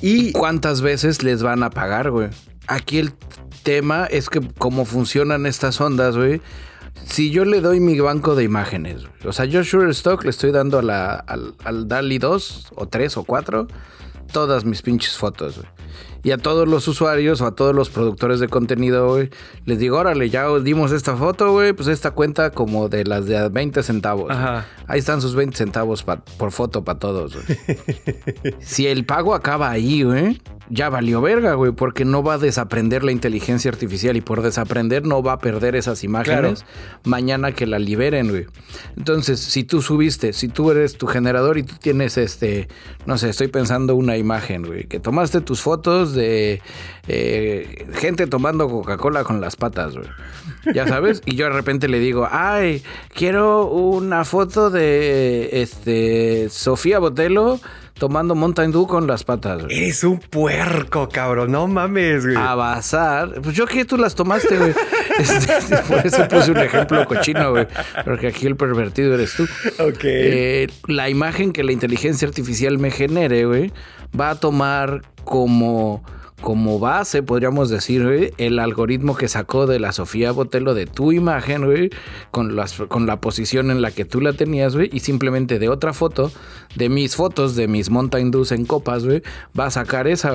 [0.00, 2.28] Y cuántas veces les van a pagar, güey.
[2.68, 3.14] Aquí el
[3.64, 6.40] tema es que cómo funcionan estas ondas, güey
[7.06, 10.80] si yo le doy mi banco de imágenes, o sea, yo Stock le estoy dando
[10.80, 13.68] al, al DALI 2 o 3 o 4
[14.32, 15.60] todas mis pinches fotos.
[16.22, 19.30] Y a todos los usuarios o a todos los productores de contenido, güey,
[19.64, 23.48] les digo, órale, ya dimos esta foto, güey, pues esta cuenta como de las de
[23.48, 24.30] 20 centavos.
[24.30, 24.66] Ajá.
[24.86, 27.58] Ahí están sus 20 centavos por foto para todos, güey.
[28.60, 33.04] si el pago acaba ahí, güey, ya valió verga, güey, porque no va a desaprender
[33.04, 36.64] la inteligencia artificial y por desaprender no va a perder esas imágenes
[37.04, 38.46] mañana que la liberen, güey.
[38.96, 42.68] Entonces, si tú subiste, si tú eres tu generador y tú tienes este,
[43.06, 46.60] no sé, estoy pensando una imagen, güey, que tomaste tus fotos de
[47.06, 50.08] eh, gente tomando Coca-Cola con las patas, güey.
[50.74, 52.82] Ya sabes, y yo de repente le digo, ay,
[53.14, 57.60] quiero una foto de este Sofía Botelo
[57.98, 59.64] tomando Mountain Dew con las patas.
[59.68, 61.52] Eres un puerco, cabrón.
[61.52, 62.36] No mames, güey.
[62.36, 63.40] A bazar.
[63.42, 64.74] Pues yo que tú las tomaste, güey.
[65.18, 67.66] Este, por eso puse un ejemplo cochino, güey.
[68.04, 69.48] Porque aquí el pervertido eres tú.
[69.80, 70.04] Ok.
[70.04, 73.72] Eh, la imagen que la inteligencia artificial me genere, güey,
[74.18, 76.02] va a tomar como
[76.40, 81.90] como base, podríamos decir, el algoritmo que sacó de la Sofía Botelo de tu imagen,
[82.30, 82.56] con,
[82.88, 86.30] con la posición en la que tú la tenías, y simplemente de otra foto,
[86.76, 89.22] de mis fotos, de mis Mountain Dews en copas, güey,
[89.58, 90.32] va a sacar esa.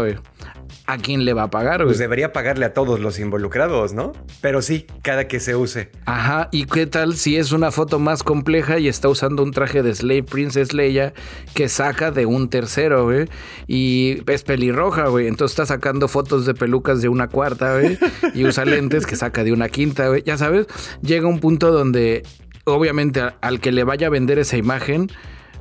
[0.86, 1.88] ¿A quién le va a pagar, güey?
[1.88, 4.12] Pues debería pagarle a todos los involucrados, ¿no?
[4.42, 5.90] Pero sí, cada que se use.
[6.06, 9.82] Ajá, ¿y qué tal si es una foto más compleja y está usando un traje
[9.82, 11.14] de Slave Princess Leia
[11.54, 13.30] que saca de un tercero, güey?
[13.68, 15.28] Y es pelirroja, güey.
[15.28, 17.98] Entonces está sacando fotos de pelucas de una cuarta, güey.
[18.34, 20.24] Y usa lentes que saca de una quinta, güey.
[20.24, 20.68] Ya sabes,
[21.02, 22.24] llega un punto donde
[22.66, 25.10] obviamente al que le vaya a vender esa imagen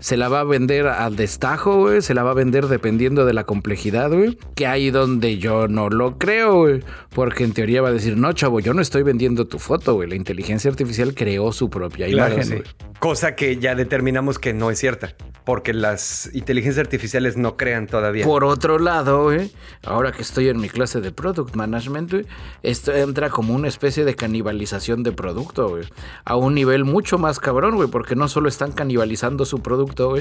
[0.02, 3.32] se la va a vender al destajo, güey, se la va a vender dependiendo de
[3.32, 6.80] la complejidad, güey, que ahí donde yo no lo creo, güey,
[7.14, 10.08] porque en teoría va a decir, no, chavo, yo no estoy vendiendo tu foto, güey,
[10.08, 12.64] la inteligencia artificial creó su propia imagen.
[12.98, 18.24] Cosa que ya determinamos que no es cierta, porque las inteligencias artificiales no crean todavía.
[18.24, 19.50] Por otro lado, güey,
[19.84, 22.26] ahora que estoy en mi clase de Product Management, güey,
[22.62, 25.84] esto entra como una especie de canibalización de producto, güey,
[26.24, 30.14] a un nivel mucho más cabrón, güey, porque no solo están canibalizando su producto,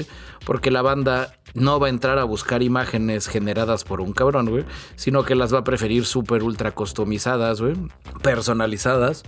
[0.44, 4.64] porque la banda no va a entrar a buscar imágenes generadas por un cabrón, güey,
[4.96, 7.74] sino que las va a preferir súper ultra customizadas, güey,
[8.22, 9.22] personalizadas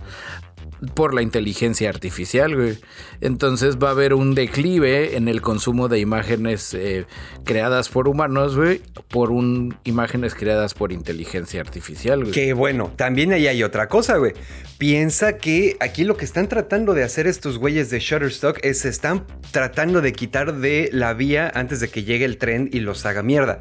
[0.93, 2.77] por la inteligencia artificial, güey.
[3.21, 7.05] Entonces va a haber un declive en el consumo de imágenes eh,
[7.43, 12.53] creadas por humanos, güey, por un, imágenes creadas por inteligencia artificial, güey.
[12.53, 14.33] Bueno, también ahí hay otra cosa, güey.
[14.77, 19.25] Piensa que aquí lo que están tratando de hacer estos güeyes de Shutterstock es están
[19.51, 23.23] tratando de quitar de la vía antes de que llegue el tren y los haga
[23.23, 23.59] mierda.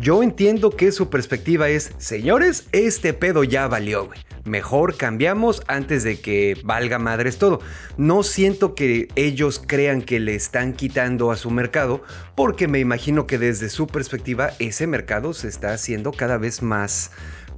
[0.00, 4.10] Yo entiendo que su perspectiva es, señores, este pedo ya valió.
[4.44, 7.60] Mejor cambiamos antes de que valga madres todo.
[7.96, 12.02] No siento que ellos crean que le están quitando a su mercado,
[12.34, 17.12] porque me imagino que desde su perspectiva ese mercado se está haciendo cada vez más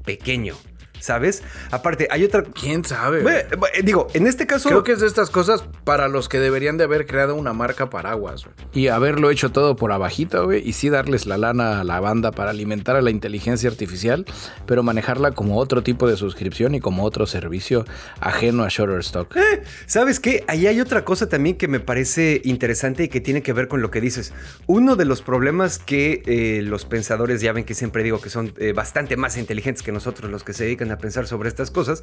[0.05, 0.57] pequeño.
[1.01, 1.43] ¿Sabes?
[1.71, 2.43] Aparte, hay otra...
[2.43, 3.47] ¿Quién sabe?
[3.83, 4.69] digo, en este caso...
[4.69, 7.91] Creo que es de estas cosas para los que deberían de haber creado una marca
[7.91, 8.55] paraguas, güey.
[8.73, 10.67] Y haberlo hecho todo por abajito, güey.
[10.67, 14.25] Y sí darles la lana a la banda para alimentar a la inteligencia artificial,
[14.67, 17.85] pero manejarla como otro tipo de suscripción y como otro servicio
[18.21, 19.37] ajeno a Shutterstock.
[19.37, 20.45] Eh, ¿Sabes qué?
[20.49, 23.83] Ahí hay otra cosa también que me parece interesante y que tiene que ver con
[23.83, 24.33] lo que dices.
[24.67, 28.53] Uno de los problemas que eh, los pensadores, ya ven que siempre digo que son
[28.59, 32.03] eh, bastante más inteligentes que nosotros los que se dedican a pensar sobre estas cosas,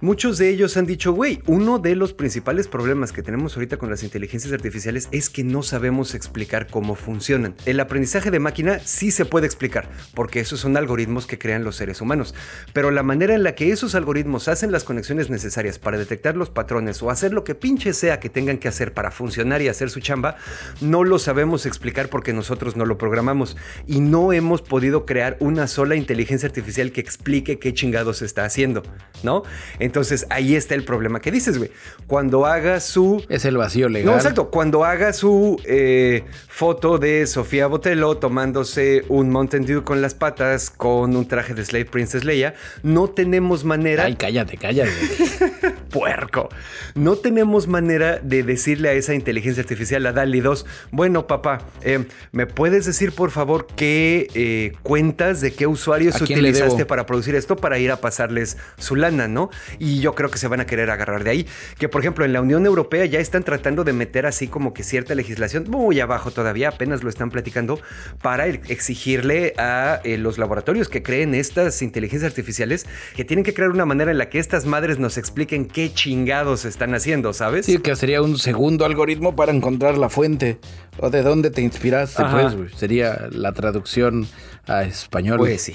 [0.00, 3.90] muchos de ellos han dicho, güey, uno de los principales problemas que tenemos ahorita con
[3.90, 7.54] las inteligencias artificiales es que no sabemos explicar cómo funcionan.
[7.66, 11.76] El aprendizaje de máquina sí se puede explicar, porque esos son algoritmos que crean los
[11.76, 12.34] seres humanos,
[12.72, 16.50] pero la manera en la que esos algoritmos hacen las conexiones necesarias para detectar los
[16.50, 19.90] patrones o hacer lo que pinche sea que tengan que hacer para funcionar y hacer
[19.90, 20.36] su chamba,
[20.80, 25.66] no lo sabemos explicar porque nosotros no lo programamos y no hemos podido crear una
[25.66, 28.82] sola inteligencia artificial que explique qué chingados está haciendo,
[29.22, 29.42] ¿no?
[29.78, 31.70] Entonces ahí está el problema que dices, güey.
[32.06, 33.24] Cuando haga su...
[33.28, 34.12] Es el vacío legal.
[34.12, 34.50] No, exacto.
[34.50, 40.70] Cuando haga su eh, foto de Sofía Botello tomándose un Mountain Dew con las patas
[40.70, 44.04] con un traje de Slave Princess Leia, no tenemos manera...
[44.04, 44.90] Ay, cállate, cállate.
[45.92, 46.48] Puerco.
[46.94, 52.06] No tenemos manera de decirle a esa inteligencia artificial, a DALI 2, bueno papá, eh,
[52.32, 57.56] ¿me puedes decir por favor qué eh, cuentas de qué usuarios utilizaste para producir esto
[57.56, 59.50] para ir a pasarles su lana, ¿no?
[59.78, 61.46] Y yo creo que se van a querer agarrar de ahí.
[61.78, 64.82] Que por ejemplo en la Unión Europea ya están tratando de meter así como que
[64.82, 67.80] cierta legislación, muy abajo todavía, apenas lo están platicando,
[68.22, 73.70] para exigirle a eh, los laboratorios que creen estas inteligencias artificiales que tienen que crear
[73.70, 77.66] una manera en la que estas madres nos expliquen qué chingados están haciendo, ¿sabes?
[77.66, 80.58] Sí, que sería un segundo algoritmo para encontrar la fuente
[80.98, 84.26] o de dónde te inspiraste, pues, Sería la traducción
[84.66, 85.38] a español.
[85.38, 85.74] Pues sí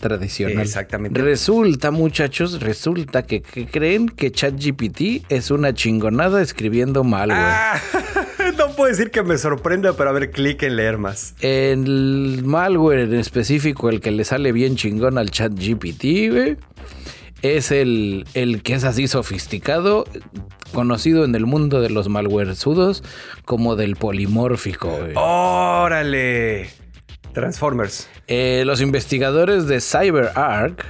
[0.00, 0.60] tradicional.
[0.60, 1.20] Exactamente.
[1.20, 7.38] Resulta, muchachos, resulta que, creen que ChatGPT es una chingonada escribiendo malware.
[7.38, 7.80] Ah,
[8.58, 11.34] no puedo decir que me sorprenda, pero a ver, clic en leer más.
[11.40, 16.58] El malware en específico, el que le sale bien chingón al ChatGPT,
[17.42, 20.04] es el, el que es así sofisticado,
[20.72, 23.02] conocido en el mundo de los malwaresudos
[23.44, 24.98] como del polimórfico.
[25.14, 26.68] ¡Órale!
[27.32, 28.08] Transformers.
[28.26, 30.84] Eh, los investigadores de CyberArk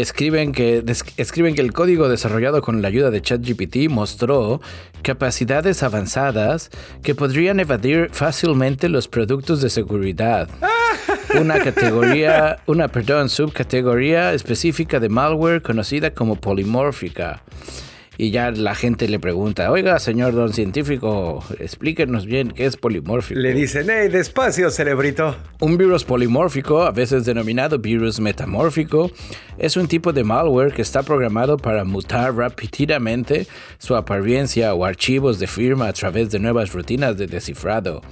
[0.00, 0.84] escriben que,
[1.16, 4.60] escriben que el código desarrollado con la ayuda de ChatGPT mostró
[5.02, 6.70] capacidades avanzadas
[7.02, 10.48] que podrían evadir fácilmente los productos de seguridad.
[11.40, 17.42] Una categoría, una, perdón, subcategoría específica de malware conocida como polimórfica
[18.18, 23.40] y ya la gente le pregunta, oiga, señor don científico, explíquenos bien qué es polimórfico.
[23.40, 25.36] Le dicen, hey, despacio, cerebrito.
[25.60, 29.10] Un virus polimórfico, a veces denominado virus metamórfico,
[29.58, 33.46] es un tipo de malware que está programado para mutar rápidamente
[33.78, 38.02] su apariencia o archivos de firma a través de nuevas rutinas de descifrado.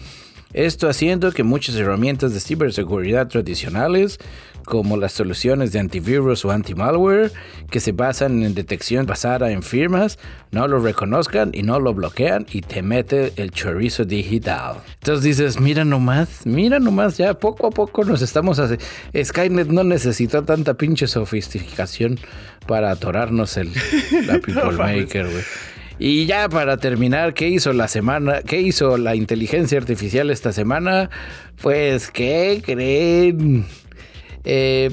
[0.53, 4.19] Esto haciendo que muchas herramientas de ciberseguridad tradicionales
[4.65, 7.33] como las soluciones de antivirus o anti-malware
[7.71, 10.19] que se basan en detección basada en firmas,
[10.53, 14.77] no lo reconozcan y no lo bloquean y te mete el chorizo digital.
[15.01, 18.85] Entonces dices, mira nomás, mira nomás, ya poco a poco nos estamos haciendo...
[19.23, 22.19] Skynet no necesitó tanta pinche sofisticación
[22.67, 23.73] para atorarnos el,
[24.27, 25.45] la People Maker, güey.
[26.03, 28.41] Y ya para terminar, ¿qué hizo la semana?
[28.41, 31.11] ¿Qué hizo la inteligencia artificial esta semana?
[31.61, 33.67] Pues, ¿qué creen?
[34.45, 34.91] Eh,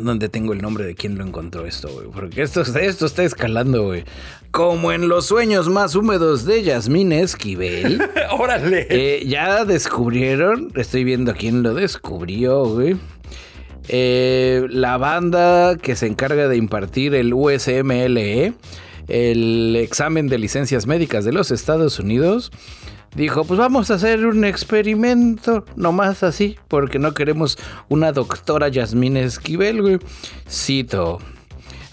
[0.00, 2.08] ¿Dónde tengo el nombre de quién lo encontró esto, güey?
[2.08, 4.02] Porque esto, esto está escalando, güey.
[4.50, 8.02] Como en los sueños más húmedos de Yasmín Esquivel.
[8.36, 8.88] ¡Órale!
[8.90, 12.96] Eh, ya descubrieron, estoy viendo quién lo descubrió, güey.
[13.86, 18.54] Eh, la banda que se encarga de impartir el USMLE,
[19.08, 22.52] el examen de licencias médicas de los Estados Unidos,
[23.14, 29.16] dijo, pues vamos a hacer un experimento, nomás así, porque no queremos una doctora Yasmín
[29.16, 30.00] Esquivel.
[30.48, 31.18] Cito.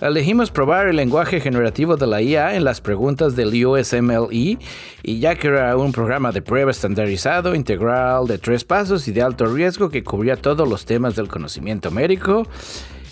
[0.01, 4.59] Elegimos probar el lenguaje generativo de la IA en las preguntas del USMLE
[5.03, 9.21] y ya que era un programa de prueba estandarizado, integral, de tres pasos y de
[9.21, 12.45] alto riesgo que cubría todos los temas del conocimiento médico,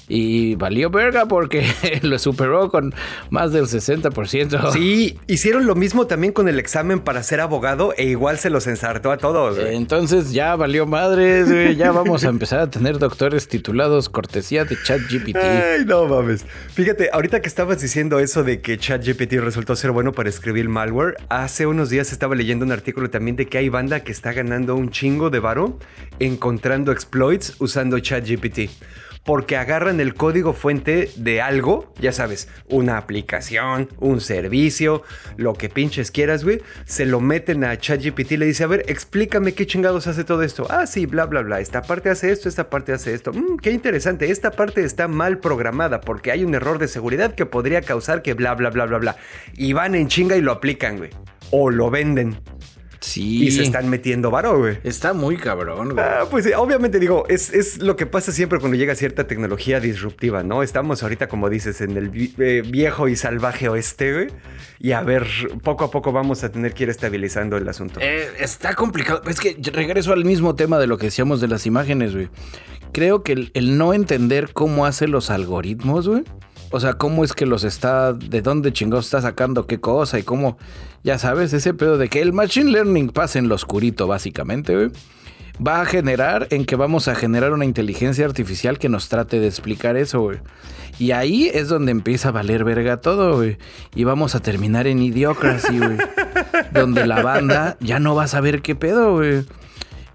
[0.08, 1.66] y valió verga porque
[2.02, 2.94] lo superó con
[3.30, 4.72] más del 60%.
[4.72, 8.68] Sí, hicieron lo mismo también con el examen para ser abogado e igual se los
[8.68, 9.58] ensartó a todos.
[9.58, 15.38] Entonces ya valió madres, ya vamos a empezar a tener doctores titulados cortesía de ChatGPT.
[15.38, 16.46] Ay, no mames.
[16.74, 21.16] Fíjate, ahorita que estabas diciendo eso de que ChatGPT resultó ser bueno para escribir malware,
[21.30, 24.76] hace unos días estaba leyendo un artículo también de que hay banda que está ganando
[24.76, 25.80] un chingo de varo
[26.20, 28.70] encontrando exploits usando ChatGPT
[29.24, 35.04] porque agarran el código fuente de algo, ya sabes, una aplicación, un servicio,
[35.38, 38.84] lo que pinches quieras, güey, se lo meten a ChatGPT y le dice, a ver,
[38.88, 40.68] explícame qué chingados hace todo esto.
[40.70, 43.32] Ah, sí, bla, bla, bla, esta parte hace esto, esta parte hace esto.
[43.32, 47.46] Mm, qué interesante, esta parte está mal programada porque hay un error de seguridad que
[47.46, 49.16] podría causar que bla, bla, bla, bla, bla.
[49.56, 51.12] Y van en chinga y lo aplican, güey.
[51.52, 52.40] O lo venden.
[53.04, 53.48] Sí.
[53.48, 54.78] Y se están metiendo varo, güey.
[54.84, 56.06] Está muy cabrón, güey.
[56.06, 59.82] Ah, pues sí, obviamente digo, es, es lo que pasa siempre cuando llega cierta tecnología
[59.82, 60.64] disruptiva, ¿no?
[60.64, 64.28] Estamos ahorita, como dices, en el eh, viejo y salvaje oeste, güey.
[64.80, 65.28] Y a ver,
[65.64, 68.00] poco a poco vamos a tener que ir estabilizando el asunto.
[68.02, 69.22] Eh, está complicado.
[69.28, 72.30] Es que regreso al mismo tema de lo que decíamos de las imágenes, güey.
[72.94, 76.24] Creo que el, el no entender cómo hace los algoritmos, güey.
[76.76, 80.24] O sea, cómo es que los está, de dónde chingados está sacando qué cosa y
[80.24, 80.58] cómo,
[81.04, 84.90] ya sabes, ese pedo de que el machine learning pasa en lo oscurito, básicamente, güey.
[85.64, 89.46] Va a generar en que vamos a generar una inteligencia artificial que nos trate de
[89.46, 90.40] explicar eso, güey.
[90.98, 93.60] Y ahí es donde empieza a valer verga todo, güey.
[93.94, 95.98] Y vamos a terminar en Idiocracy, güey.
[96.74, 99.46] donde la banda ya no va a saber qué pedo, güey.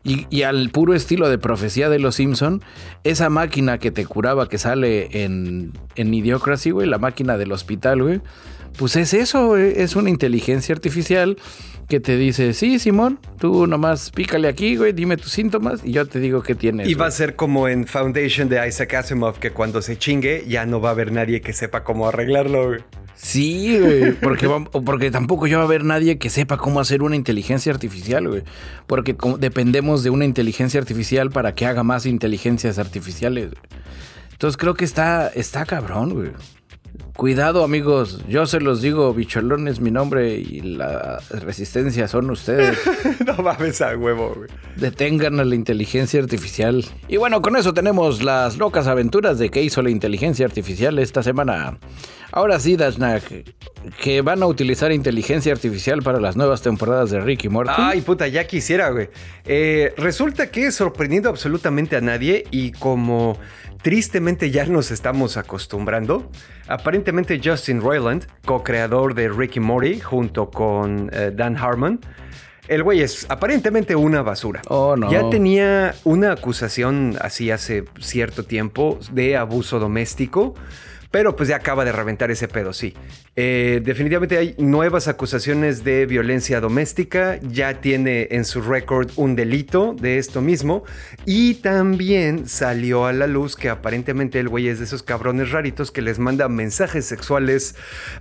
[0.04, 2.62] Y, y al puro estilo de profecía de los Simpson,
[3.04, 8.02] esa máquina que te curaba que sale en, en Idiocracy, güey, la máquina del hospital,
[8.02, 8.20] güey,
[8.78, 11.36] pues es eso, güey, es una inteligencia artificial
[11.88, 16.06] que te dice, sí, Simón, tú nomás pícale aquí, güey, dime tus síntomas y yo
[16.06, 16.88] te digo qué tienes.
[16.88, 17.16] Y va a güey".
[17.16, 20.92] ser como en Foundation de Isaac Asimov, que cuando se chingue ya no va a
[20.92, 22.80] haber nadie que sepa cómo arreglarlo, güey.
[23.14, 24.48] Sí, güey, porque,
[24.84, 28.44] porque tampoco ya va a haber nadie que sepa cómo hacer una inteligencia artificial, güey.
[28.86, 33.50] Porque dependemos de una inteligencia artificial para que haga más inteligencias artificiales.
[33.50, 33.60] güey.
[34.32, 36.30] Entonces creo que está, está cabrón, güey.
[37.18, 38.20] Cuidado, amigos.
[38.28, 42.78] Yo se los digo, Bicholón es mi nombre y la resistencia son ustedes.
[43.26, 44.48] no mames a huevo, güey.
[44.76, 46.84] Detengan a la inteligencia artificial.
[47.08, 51.24] Y bueno, con eso tenemos las locas aventuras de que hizo la inteligencia artificial esta
[51.24, 51.78] semana.
[52.30, 53.22] Ahora sí, Dashnak,
[54.00, 57.72] que van a utilizar inteligencia artificial para las nuevas temporadas de Rick y Morty.
[57.76, 59.08] Ay, puta, ya quisiera, güey.
[59.46, 63.38] Eh, resulta que sorprendiendo absolutamente a nadie y como
[63.82, 66.30] tristemente ya nos estamos acostumbrando,
[66.66, 72.00] aparentemente Justin Roiland, co-creador de Rick y Morty, junto con eh, Dan Harmon,
[72.68, 74.60] el güey es aparentemente una basura.
[74.68, 75.10] Oh, no.
[75.10, 80.54] Ya tenía una acusación así hace cierto tiempo de abuso doméstico.
[81.10, 82.94] Pero pues ya acaba de reventar ese pedo, sí.
[83.34, 87.38] Eh, definitivamente hay nuevas acusaciones de violencia doméstica.
[87.42, 90.84] Ya tiene en su récord un delito de esto mismo.
[91.24, 95.90] Y también salió a la luz que aparentemente el güey es de esos cabrones raritos
[95.90, 97.74] que les manda mensajes sexuales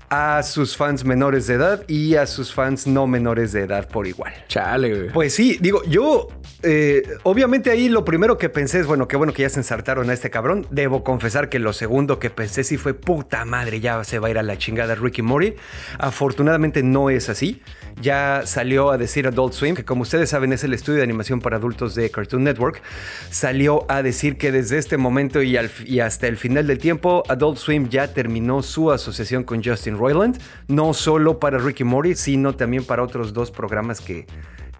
[0.10, 4.08] a sus fans menores de edad y a sus fans no menores de edad por
[4.08, 4.34] igual.
[4.47, 5.12] Chale, güey.
[5.12, 6.30] Pues sí, digo, yo
[6.63, 10.10] eh, obviamente ahí lo primero que pensé es, bueno, qué bueno que ya se ensartaron
[10.10, 10.65] a este cabrón.
[10.71, 14.31] Debo confesar que lo segundo que pensé sí fue, puta madre, ya se va a
[14.31, 15.55] ir a la chingada Ricky Mori.
[15.99, 17.61] Afortunadamente no es así.
[18.01, 21.41] Ya salió a decir Adult Swim, que como ustedes saben es el estudio de animación
[21.41, 22.81] para adultos de Cartoon Network,
[23.31, 27.57] salió a decir que desde este momento y, y hasta el final del tiempo, Adult
[27.57, 32.83] Swim ya terminó su asociación con Justin Roiland, no solo para Ricky Mori, sino también
[32.83, 34.27] para otros dos programas que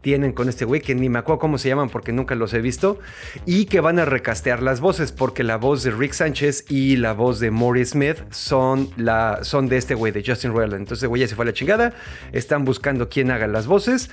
[0.08, 2.62] tienen con este güey, que ni me acuerdo cómo se llaman porque nunca los he
[2.62, 2.98] visto,
[3.46, 7.12] y que van a recastear las voces, porque la voz de Rick Sánchez y la
[7.12, 10.80] voz de Maury Smith son, la, son de este güey, de Justin Roiland.
[10.80, 11.94] Entonces, güey, ya se fue la chingada,
[12.32, 14.10] están buscando quién haga las voces,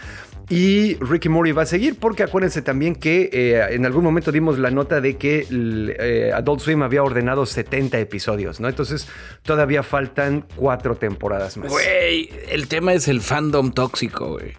[0.48, 4.58] y Ricky Mori va a seguir, porque acuérdense también que eh, en algún momento dimos
[4.58, 8.68] la nota de que eh, Adult Swim había ordenado 70 episodios, ¿no?
[8.68, 9.06] Entonces,
[9.44, 11.70] todavía faltan cuatro temporadas más.
[11.70, 14.54] Güey, el tema es el fandom tóxico, güey.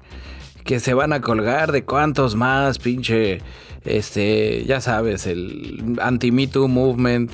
[0.65, 3.39] Que se van a colgar de cuántos más, pinche.
[3.86, 7.32] Este, ya sabes, el anti-Me Too movement.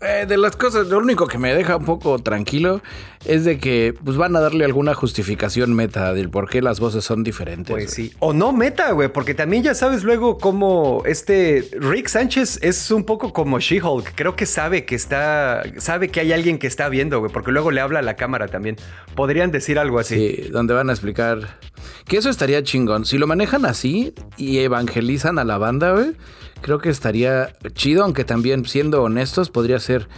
[0.00, 2.80] Eh, de las cosas, lo único que me deja un poco tranquilo
[3.24, 7.04] es de que pues van a darle alguna justificación meta del por qué las voces
[7.04, 7.74] son diferentes.
[7.74, 8.12] Pues sí.
[8.20, 13.02] O no meta, güey, porque también ya sabes luego cómo este Rick Sánchez es un
[13.02, 14.12] poco como She-Hulk.
[14.14, 17.72] Creo que sabe que está, sabe que hay alguien que está viendo, güey, porque luego
[17.72, 18.76] le habla a la cámara también.
[19.16, 20.14] Podrían decir algo así.
[20.14, 21.58] Sí, donde van a explicar
[22.06, 23.04] que eso estaría chingón.
[23.04, 26.12] Si lo manejan así y evangelizan a la banda, güey,
[26.60, 30.08] creo que estaría chido, aunque también siendo honestos podría ser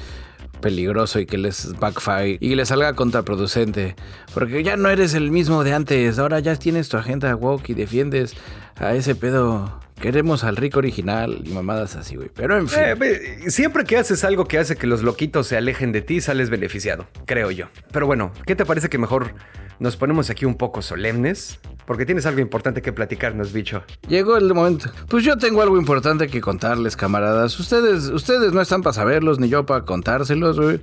[0.61, 3.97] peligroso y que les backfire y les salga contraproducente.
[4.35, 7.75] Porque ya no eres el mismo de antes, ahora ya tienes tu agenda woke y
[7.75, 8.35] defiendes
[8.77, 9.81] a ese pedo.
[10.01, 12.31] Queremos al rico original y mamadas así, güey.
[12.35, 12.81] Pero en fin.
[12.81, 16.23] Eh, ve, siempre que haces algo que hace que los loquitos se alejen de ti,
[16.23, 17.67] sales beneficiado, creo yo.
[17.93, 19.35] Pero bueno, ¿qué te parece que mejor
[19.81, 21.59] nos ponemos aquí un poco solemnes?
[21.87, 23.83] Porque tienes algo importante que platicarnos, bicho.
[24.07, 24.91] Llegó el momento.
[25.09, 27.59] Pues yo tengo algo importante que contarles, camaradas.
[27.59, 30.81] Ustedes, ustedes no están para saberlos ni yo para contárselos.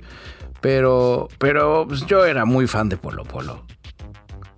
[0.60, 3.64] Pero, pero pues, yo era muy fan de Polo Polo.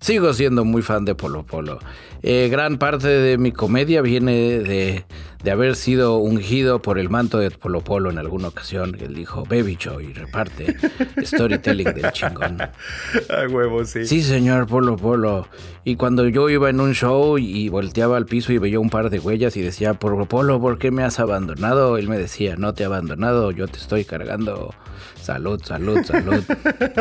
[0.01, 1.79] Sigo siendo muy fan de Polo Polo.
[2.23, 5.05] Eh, gran parte de mi comedia viene de,
[5.43, 8.97] de haber sido ungido por el manto de Polo Polo en alguna ocasión.
[9.01, 10.77] Él dijo, ve bicho y reparte
[11.23, 12.61] storytelling del chingón.
[12.61, 14.05] A huevo, sí.
[14.05, 15.49] Sí, señor Polo Polo.
[15.85, 19.09] Y cuando yo iba en un show y volteaba al piso y veía un par
[19.09, 21.97] de huellas y decía, Polo Polo, ¿por qué me has abandonado?
[21.97, 24.75] Él me decía, no te he abandonado, yo te estoy cargando.
[25.23, 26.45] Salud, salud, salud.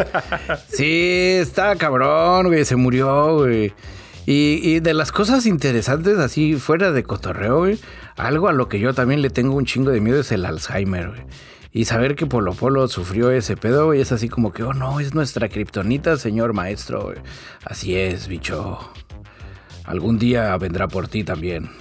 [0.69, 3.73] sí, está cabrón, güey, se murió, güey.
[4.31, 7.65] Y, de las cosas interesantes, así fuera de cotorreo,
[8.15, 11.25] algo a lo que yo también le tengo un chingo de miedo es el Alzheimer.
[11.71, 14.99] Y saber que Polo Polo sufrió ese pedo, güey, es así como que, oh no,
[14.99, 17.11] es nuestra kriptonita, señor maestro.
[17.65, 18.77] Así es, bicho.
[19.85, 21.71] Algún día vendrá por ti también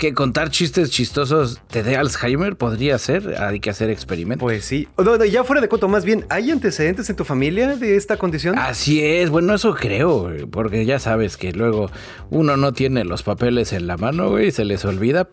[0.00, 3.36] que contar chistes chistosos te dé Alzheimer podría ser.
[3.40, 4.42] Hay que hacer experimentos.
[4.42, 4.88] Pues sí.
[4.96, 8.58] No, ya fuera de cuento, más bien, ¿hay antecedentes en tu familia de esta condición?
[8.58, 9.28] Así es.
[9.28, 11.90] Bueno, eso creo, porque ya sabes que luego
[12.30, 15.28] uno no tiene los papeles en la mano, güey, y se les olvida.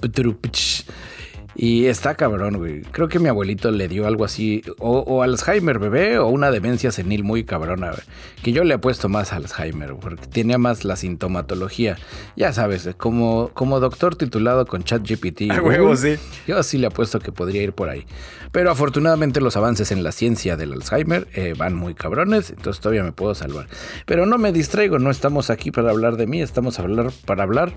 [1.59, 2.83] Y está cabrón, güey.
[2.83, 7.23] Creo que mi abuelito le dio algo así, o, Alzheimer bebé, o una demencia senil
[7.23, 8.03] muy cabrona, güey.
[8.43, 11.97] Que yo le he puesto más Alzheimer, porque tenía más la sintomatología.
[12.35, 15.49] Ya sabes, como, como doctor titulado con ChatGPT.
[15.49, 16.17] A huevo, sí.
[16.45, 18.05] Yo sí le apuesto que podría ir por ahí.
[18.51, 23.03] Pero afortunadamente los avances en la ciencia del Alzheimer eh, van muy cabrones, entonces todavía
[23.03, 23.67] me puedo salvar.
[24.05, 27.43] Pero no me distraigo, no estamos aquí para hablar de mí, estamos a hablar, para
[27.43, 27.73] hablar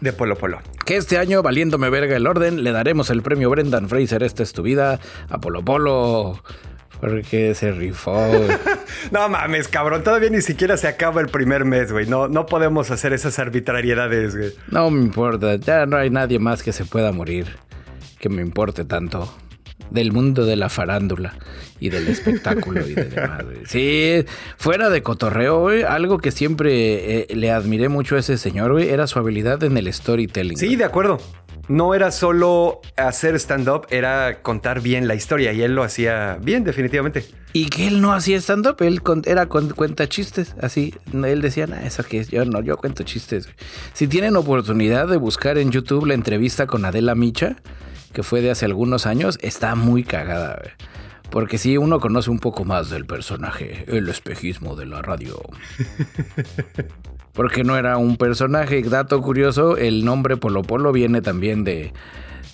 [0.00, 0.60] de Polo Polo.
[0.84, 4.52] Que este año, valiéndome verga el orden, le daremos el premio Brendan Fraser, esta es
[4.52, 6.40] tu vida, a Polo Polo.
[7.00, 8.16] Porque se rifó.
[9.10, 10.04] no mames, cabrón.
[10.04, 12.06] Todavía ni siquiera se acaba el primer mes, güey.
[12.06, 14.52] No, no podemos hacer esas arbitrariedades, güey.
[14.70, 15.56] No me importa.
[15.56, 17.56] Ya no hay nadie más que se pueda morir.
[18.20, 19.28] Que me importe tanto
[19.90, 21.34] del mundo de la farándula
[21.78, 23.44] y del espectáculo y de demás.
[23.66, 24.24] Sí,
[24.56, 28.88] fuera de cotorreo, güey, algo que siempre eh, le admiré mucho a ese señor, güey,
[28.88, 30.56] era su habilidad en el storytelling.
[30.56, 31.20] Sí, de acuerdo.
[31.68, 36.62] No era solo hacer stand-up, era contar bien la historia y él lo hacía bien,
[36.62, 37.24] definitivamente.
[37.54, 40.94] Y que él no hacía stand-up, él era cuenta chistes, así.
[41.12, 43.48] Él decía, nah, eso que yo no, yo cuento chistes.
[43.92, 47.56] Si tienen oportunidad de buscar en YouTube la entrevista con Adela Micha,
[48.12, 50.60] que fue de hace algunos años, está muy cagada.
[51.30, 55.40] Porque si uno conoce un poco más del personaje, el espejismo de la radio.
[57.34, 58.82] Porque no era un personaje.
[58.82, 61.92] Dato curioso, el nombre Polo Polo viene también de,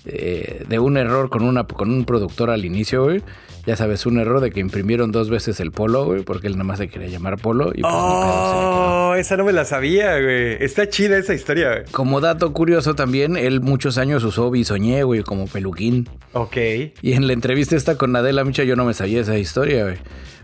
[0.05, 3.23] de, un error con, una, con un productor al inicio, güey
[3.67, 6.65] ya sabes, un error de que imprimieron dos veces el polo, güey, porque él nada
[6.65, 10.63] más se quería llamar polo y pues Oh, esa no me la sabía, güey.
[10.63, 11.85] Está chida esa historia, güey.
[11.91, 16.09] Como dato curioso también, él muchos años usó bisoñé, güey, como peluquín.
[16.33, 16.57] Ok.
[17.03, 19.99] Y en la entrevista esta con Adela Micha yo no me sabía esa historia, güey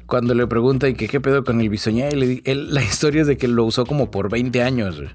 [0.07, 3.49] cuando le pregunta y que qué pedo con el bisoñé, la historia es de que
[3.49, 4.97] lo usó como por 20 años.
[4.97, 5.11] Güey.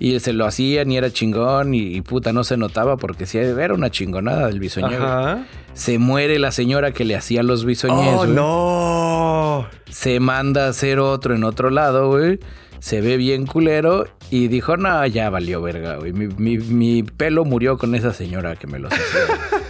[0.00, 3.74] Y se lo hacían y era chingón y, puta, no se notaba porque sí era
[3.74, 5.44] una chingonada del bisoñero.
[5.74, 8.14] Se muere la señora que le hacía los bisoñés.
[8.16, 9.66] ¡Oh, no!
[9.90, 12.40] Se manda a hacer otro en otro lado, güey.
[12.78, 16.14] Se ve bien culero y dijo, no, ya valió verga, güey.
[16.14, 19.60] Mi, mi pelo murió con esa señora que me los hacía.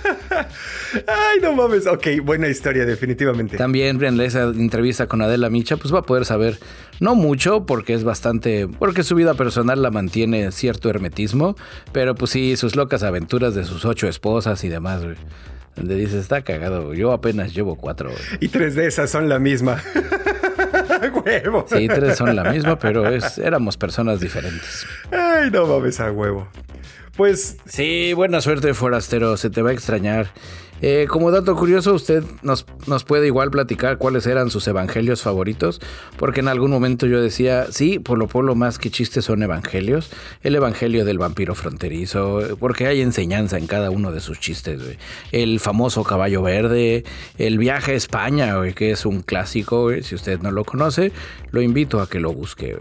[1.07, 1.87] Ay, no mames.
[1.87, 3.57] Ok, buena historia, definitivamente.
[3.57, 6.59] También en esa entrevista con Adela Micha, pues va a poder saber,
[7.01, 11.57] no mucho, porque es bastante, porque su vida personal la mantiene cierto hermetismo,
[11.93, 15.17] pero pues sí, sus locas aventuras de sus ocho esposas y demás, güey.
[15.77, 18.11] Donde dice, está cagado, yo apenas llevo cuatro.
[18.41, 19.83] Y tres de esas son la misma.
[21.25, 21.67] Huevo.
[21.69, 24.87] Sí, tres son la misma, pero es, éramos personas diferentes.
[25.11, 26.49] Ay, no mames a huevo.
[27.17, 27.59] Pues.
[27.67, 29.37] Sí, buena suerte, forastero.
[29.37, 30.29] Se te va a extrañar.
[30.83, 35.81] Eh, como dato curioso, usted nos, nos, puede igual platicar cuáles eran sus evangelios favoritos,
[36.17, 40.11] porque en algún momento yo decía, sí, por lo polo más que chistes son evangelios,
[40.43, 44.81] el evangelio del vampiro fronterizo, porque hay enseñanza en cada uno de sus chistes,
[45.33, 47.05] el famoso caballo verde,
[47.37, 51.13] el viaje a España, que es un clásico, si usted no lo conoce,
[51.51, 52.77] lo invito a que lo busque.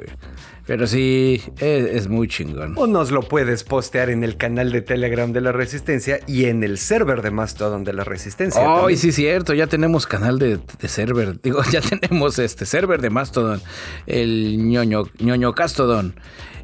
[0.69, 2.75] Pero sí, es, muy chingón.
[2.77, 6.63] O nos lo puedes postear en el canal de Telegram de la Resistencia y en
[6.63, 8.61] el server de Mastodon de la Resistencia.
[8.63, 9.55] Ay, sí, cierto.
[9.55, 11.41] Ya tenemos canal de, server.
[11.41, 13.63] Digo, ya tenemos este server de Mastodon.
[14.05, 16.13] El ñoño, ñoño Castodon.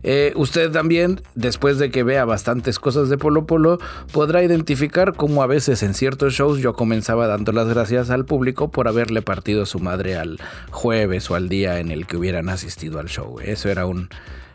[0.07, 3.79] Eh, usted también, después de que vea bastantes cosas de Polo Polo,
[4.11, 8.69] podrá identificar cómo a veces en ciertos shows yo comenzaba dando las gracias al público
[8.69, 10.39] por haberle partido su madre al
[10.69, 13.39] jueves o al día en el que hubieran asistido al show.
[13.43, 14.09] Eso era un...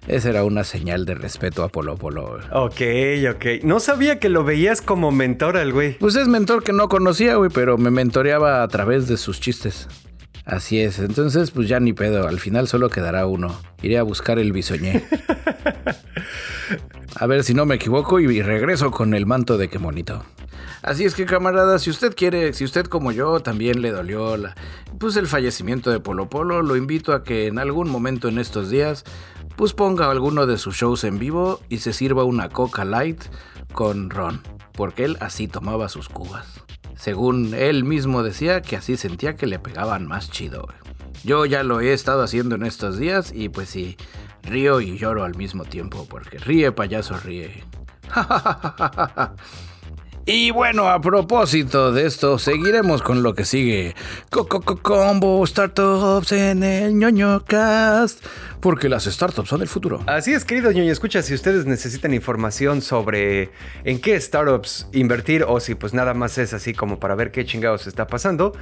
[0.07, 2.39] Esa era una señal de respeto a Polo Polo.
[2.53, 2.81] Ok,
[3.31, 3.63] ok.
[3.65, 5.99] No sabía que lo veías como mentor al güey.
[5.99, 9.89] Pues es mentor que no conocía, güey, pero me mentoreaba a través de sus chistes.
[10.51, 13.57] Así es, entonces pues ya ni pedo, al final solo quedará uno.
[13.83, 15.05] Iré a buscar el bisoñé.
[17.15, 20.25] A ver si no me equivoco y regreso con el manto de qué bonito.
[20.83, 24.37] Así es que camarada, si usted quiere, si usted como yo también le dolió
[24.99, 28.71] pues el fallecimiento de Polo Polo, lo invito a que en algún momento en estos
[28.71, 29.05] días
[29.55, 33.23] pues ponga alguno de sus shows en vivo y se sirva una Coca Light
[33.73, 34.41] con ron,
[34.73, 36.65] porque él así tomaba sus cubas.
[37.01, 40.69] Según él mismo decía que así sentía que le pegaban más chido.
[41.25, 43.97] Yo ya lo he estado haciendo en estos días y pues sí,
[44.43, 47.65] río y lloro al mismo tiempo, porque ríe payaso ríe.
[50.33, 53.97] Y bueno, a propósito de esto, seguiremos con lo que sigue.
[54.31, 58.25] Coco Combo Startups en el ñoño cast.
[58.61, 60.03] Porque las startups son el futuro.
[60.07, 63.51] Así es, querido ñoño, escucha, si ustedes necesitan información sobre
[63.85, 67.47] en qué startups invertir o si pues nada más es así como para ver qué
[67.47, 68.53] chingados está pasando,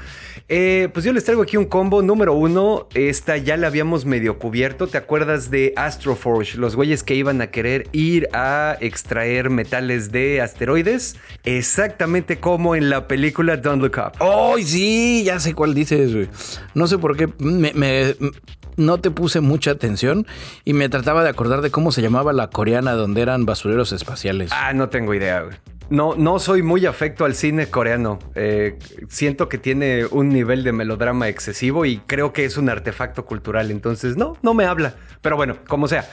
[0.49, 2.01] eh, pues yo les traigo aquí un combo.
[2.01, 4.87] Número uno, esta ya la habíamos medio cubierto.
[4.87, 6.57] ¿Te acuerdas de Astroforge?
[6.57, 11.16] Los güeyes que iban a querer ir a extraer metales de asteroides.
[11.59, 14.13] Exactamente como en la película Don't Look Up.
[14.21, 15.25] ¡Oh, sí!
[15.25, 16.29] Ya sé cuál dices, güey.
[16.75, 18.15] No sé por qué me,
[18.77, 20.25] no te puse mucha atención
[20.65, 24.51] y me trataba de acordar de cómo se llamaba la coreana donde eran basureros espaciales.
[24.53, 25.57] Ah, no tengo idea, güey.
[25.91, 28.19] No, no soy muy afecto al cine coreano.
[28.35, 28.79] Eh,
[29.09, 33.71] siento que tiene un nivel de melodrama excesivo y creo que es un artefacto cultural.
[33.71, 34.95] Entonces, no, no me habla.
[35.23, 36.09] Pero bueno, como sea.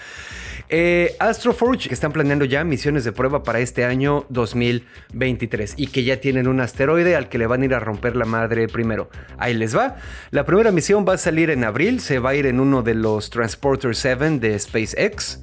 [0.69, 6.03] Eh, Astroforge, que están planeando ya misiones de prueba para este año 2023 y que
[6.03, 9.09] ya tienen un asteroide al que le van a ir a romper la madre primero.
[9.37, 9.97] Ahí les va.
[10.31, 12.95] La primera misión va a salir en abril, se va a ir en uno de
[12.95, 15.39] los Transporter 7 de SpaceX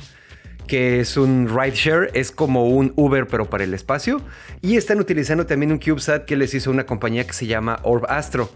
[0.66, 4.22] que es un rideshare, es como un Uber pero para el espacio.
[4.62, 8.06] Y están utilizando también un CubeSat que les hizo una compañía que se llama Orb
[8.08, 8.48] Astro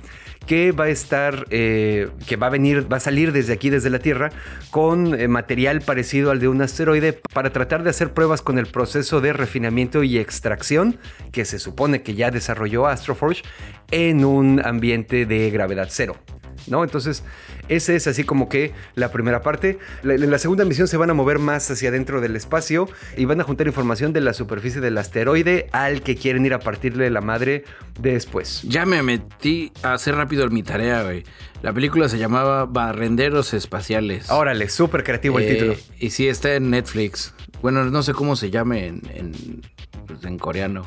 [0.47, 3.91] que va a estar, eh, que va a venir, va a salir desde aquí, desde
[3.91, 4.31] la Tierra,
[4.71, 8.67] con eh, material parecido al de un asteroide para tratar de hacer pruebas con el
[8.67, 10.99] proceso de refinamiento y extracción
[11.33, 13.43] que se supone que ya desarrolló Astroforge
[13.91, 16.17] en un ambiente de gravedad cero.
[16.67, 16.85] ¿no?
[16.85, 17.23] Entonces,
[17.69, 19.79] esa es así como que la primera parte.
[20.03, 23.41] En la, segunda misión se van a mover más hacia adentro del espacio y van
[23.41, 27.21] a juntar información de la superficie del asteroide al que quieren ir a partirle la
[27.21, 27.65] madre
[28.01, 28.63] después.
[28.63, 31.25] Ya me metí a hacer rápido mi tarea, güey.
[31.63, 34.31] La película se llamaba Barrenderos Espaciales.
[34.31, 35.77] Órale, súper creativo el eh, título.
[35.99, 37.35] Y sí, está en Netflix.
[37.63, 39.63] Bueno, no sé cómo se llame en, en
[40.07, 40.87] pues, coreano.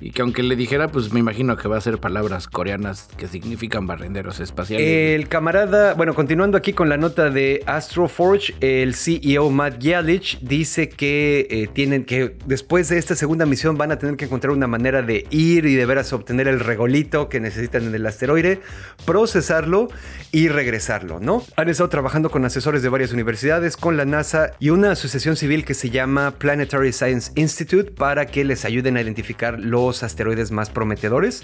[0.00, 3.28] Y que aunque le dijera, pues me imagino que va a ser palabras coreanas que
[3.28, 4.86] significan barrenderos espaciales.
[4.86, 10.90] El camarada, bueno, continuando aquí con la nota de Astroforge, el CEO Matt Gialich dice
[10.90, 14.66] que eh, tienen que después de esta segunda misión van a tener que encontrar una
[14.66, 18.60] manera de ir y de veras obtener el regolito que necesitan en el asteroide,
[19.06, 19.88] procesarlo
[20.30, 21.42] y regresarlo, ¿no?
[21.56, 25.64] Han estado trabajando con asesores de varias universidades, con la NASA y una asociación civil
[25.64, 30.70] que se llama Planetary Science Institute para que les ayuden a identificar los asteroides más
[30.70, 31.42] prometedores.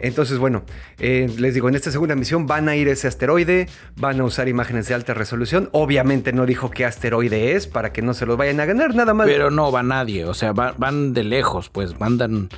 [0.00, 0.62] Entonces, bueno,
[0.98, 4.48] eh, les digo, en esta segunda misión van a ir ese asteroide, van a usar
[4.48, 5.68] imágenes de alta resolución.
[5.72, 9.14] Obviamente no dijo qué asteroide es para que no se los vayan a ganar, nada
[9.14, 9.26] más.
[9.26, 12.48] Pero no va nadie, o sea, van de lejos, pues mandan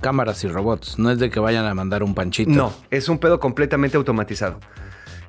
[0.00, 0.98] cámaras y robots.
[0.98, 2.50] No es de que vayan a mandar un panchito.
[2.50, 4.60] No, es un pedo completamente automatizado.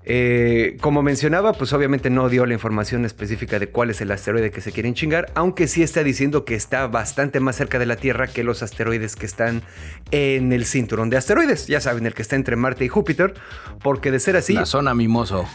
[0.04, 4.52] Eh, como mencionaba, pues obviamente no dio la información específica de cuál es el asteroide
[4.52, 7.96] que se quieren chingar, aunque sí está diciendo que está bastante más cerca de la
[7.96, 9.62] Tierra que los asteroides que están
[10.10, 11.68] en el cinturón de asteroides.
[11.68, 13.36] Ya saben, el que está entre Marte y Júpiter,
[13.84, 14.54] porque de ser así...
[14.54, 15.48] La zona mimoso.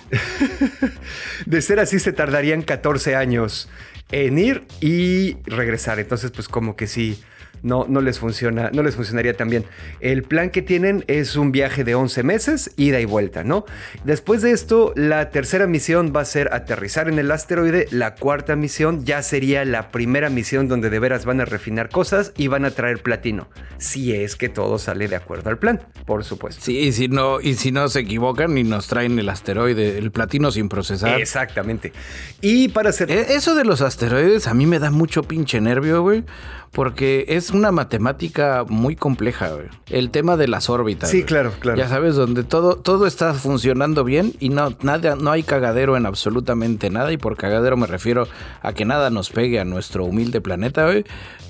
[1.46, 3.68] de ser así se tardarían 14 años
[4.12, 5.98] en ir y regresar.
[5.98, 7.20] Entonces, pues como que sí
[7.62, 9.64] no, no les funciona, no les funcionaría tan bien.
[10.00, 13.64] El plan que tienen es un viaje de 11 meses, ida y vuelta, ¿no?
[14.04, 18.56] Después de esto, la tercera misión va a ser aterrizar en el asteroide, la cuarta
[18.56, 22.64] misión ya sería la primera misión donde de veras van a refinar cosas y van
[22.64, 23.48] a traer platino,
[23.78, 26.62] si es que todo sale de acuerdo al plan, por supuesto.
[26.64, 30.10] Sí, y si no, y si no se equivocan y nos traen el asteroide, el
[30.10, 31.20] platino sin procesar.
[31.20, 31.92] Exactamente.
[32.40, 33.10] Y para hacer...
[33.10, 36.24] E, eso de los asteroides a mí me da mucho pinche nervio, güey
[36.72, 39.50] porque es una matemática muy compleja,
[39.90, 41.10] El tema de las órbitas.
[41.10, 41.78] Sí, claro, claro.
[41.78, 46.06] Ya sabes, donde todo, todo está funcionando bien y no, nada, no hay cagadero en
[46.06, 47.12] absolutamente nada.
[47.12, 48.28] Y por cagadero me refiero
[48.62, 50.86] a que nada nos pegue a nuestro humilde planeta,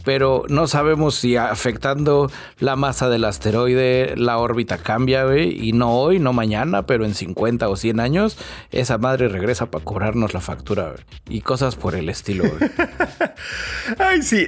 [0.05, 6.19] Pero no sabemos si afectando la masa del asteroide la órbita cambia, Y no hoy,
[6.19, 8.39] no mañana, pero en 50 o 100 años,
[8.71, 10.95] esa madre regresa para cobrarnos la factura,
[11.29, 12.45] Y cosas por el estilo,
[13.99, 14.47] Ay, sí.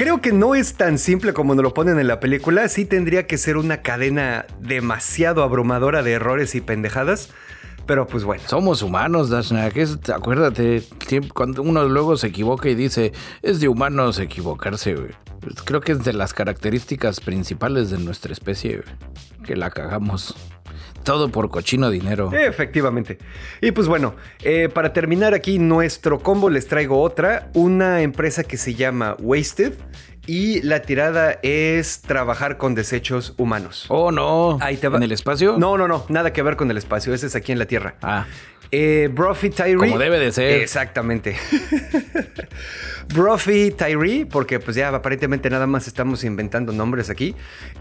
[0.00, 2.66] Creo que no es tan simple como nos lo ponen en la película.
[2.70, 7.28] Sí tendría que ser una cadena demasiado abrumadora de errores y pendejadas.
[7.84, 8.42] Pero pues bueno.
[8.46, 9.76] Somos humanos, Dashnak.
[9.76, 10.82] Es, acuérdate,
[11.34, 15.10] cuando uno luego se equivoca y dice, es de humanos equivocarse, güey.
[15.40, 18.80] Pues creo que es de las características principales de nuestra especie,
[19.44, 20.34] que la cagamos.
[21.04, 22.30] Todo por cochino dinero.
[22.32, 23.18] Efectivamente.
[23.60, 28.56] Y pues bueno, eh, para terminar aquí nuestro combo les traigo otra, una empresa que
[28.56, 29.74] se llama Wasted
[30.26, 33.86] y la tirada es trabajar con desechos humanos.
[33.88, 34.58] Oh, no.
[34.60, 34.98] Ahí te va.
[34.98, 35.56] ¿En el espacio?
[35.58, 37.96] No, no, no, nada que ver con el espacio, ese es aquí en la Tierra.
[38.02, 38.26] Ah,
[38.72, 39.76] Eh, Brophy Tyree.
[39.76, 40.60] Como debe de ser.
[40.60, 41.36] Exactamente.
[43.12, 47.34] Brophy Tyree, porque pues ya aparentemente nada más estamos inventando nombres aquí,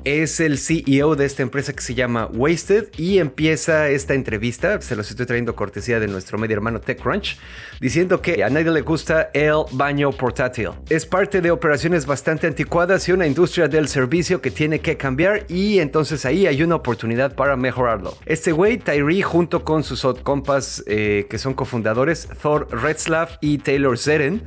[0.03, 4.95] es el CEO de esta empresa que se llama Wasted y empieza esta entrevista, se
[4.95, 7.37] los estoy trayendo cortesía de nuestro medio hermano TechCrunch,
[7.79, 10.69] diciendo que a nadie le gusta el baño portátil.
[10.89, 15.45] Es parte de operaciones bastante anticuadas y una industria del servicio que tiene que cambiar
[15.47, 18.17] y entonces ahí hay una oportunidad para mejorarlo.
[18.25, 23.97] Este güey, Tyree, junto con sus compas eh, que son cofundadores, Thor Retzlaff y Taylor
[23.97, 24.43] Zeren,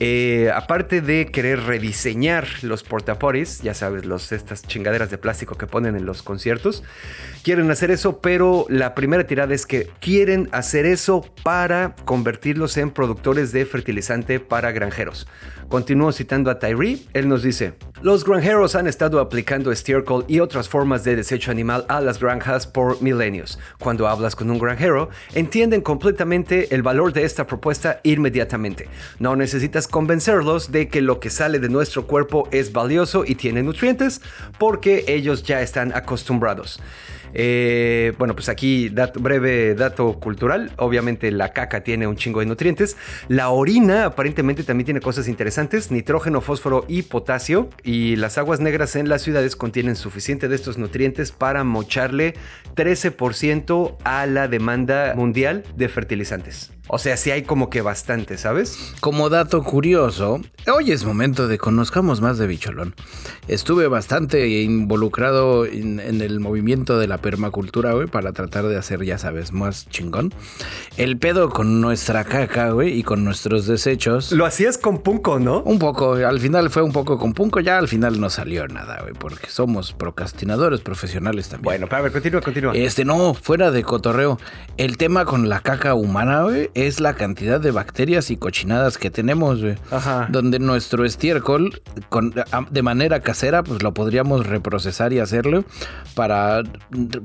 [0.00, 5.66] eh, aparte de querer rediseñar los portaporis, ya sabes, los, estas chingaderas de plástico que
[5.66, 6.82] ponen en los conciertos,
[7.42, 12.90] quieren hacer eso, pero la primera tirada es que quieren hacer eso para convertirlos en
[12.90, 15.28] productores de fertilizante para granjeros.
[15.68, 20.68] Continúo citando a Tyree, él nos dice, los granjeros han estado aplicando estiércol y otras
[20.68, 23.58] formas de desecho animal a las granjas por milenios.
[23.78, 28.88] Cuando hablas con un granjero, entienden completamente el valor de esta propuesta inmediatamente.
[29.20, 33.62] No necesitas convencerlos de que lo que sale de nuestro cuerpo es valioso y tiene
[33.62, 34.20] nutrientes
[34.58, 36.80] porque ellos ya están acostumbrados.
[37.32, 40.72] Eh, bueno, pues aquí dato- breve dato cultural.
[40.78, 42.96] Obviamente la caca tiene un chingo de nutrientes.
[43.28, 47.68] La orina aparentemente también tiene cosas interesantes, nitrógeno, fósforo y potasio.
[47.84, 52.34] Y las aguas negras en las ciudades contienen suficiente de estos nutrientes para mocharle
[52.74, 56.72] 13% a la demanda mundial de fertilizantes.
[56.92, 58.94] O sea, sí hay como que bastante, ¿sabes?
[58.98, 62.96] Como dato curioso, hoy es momento de conozcamos más de Bicholón.
[63.46, 69.04] Estuve bastante involucrado en, en el movimiento de la permacultura, güey, para tratar de hacer,
[69.04, 70.34] ya sabes, más chingón.
[70.96, 74.32] El pedo con nuestra caca, güey, y con nuestros desechos.
[74.32, 75.62] Lo hacías con Punco, ¿no?
[75.62, 78.98] Un poco, al final fue un poco con punco, ya al final no salió nada,
[79.02, 81.64] güey, porque somos procrastinadores profesionales también.
[81.64, 82.72] Bueno, pero a ver, continúa, continúa.
[82.74, 84.38] Este, no, fuera de cotorreo.
[84.76, 89.10] El tema con la caca humana, güey, es la cantidad de bacterias y cochinadas que
[89.10, 89.76] tenemos, güey.
[89.90, 90.28] Ajá.
[90.30, 92.34] Donde nuestro estiércol, con-
[92.70, 95.64] de manera casera, pues lo podríamos reprocesar y hacerlo
[96.14, 96.62] para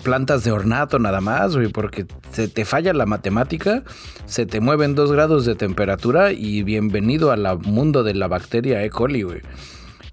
[0.03, 3.83] plantas de ornato nada más, güey, porque se te falla la matemática,
[4.25, 8.89] se te mueven dos grados de temperatura y bienvenido al mundo de la bacteria E.
[8.89, 9.41] coli, güey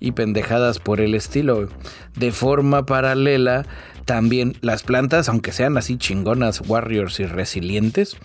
[0.04, 1.54] y pendejadas por el estilo.
[1.54, 1.68] güey.
[2.16, 3.64] De forma paralela,
[4.04, 8.16] también las plantas, aunque sean así chingonas, warriors y resilientes,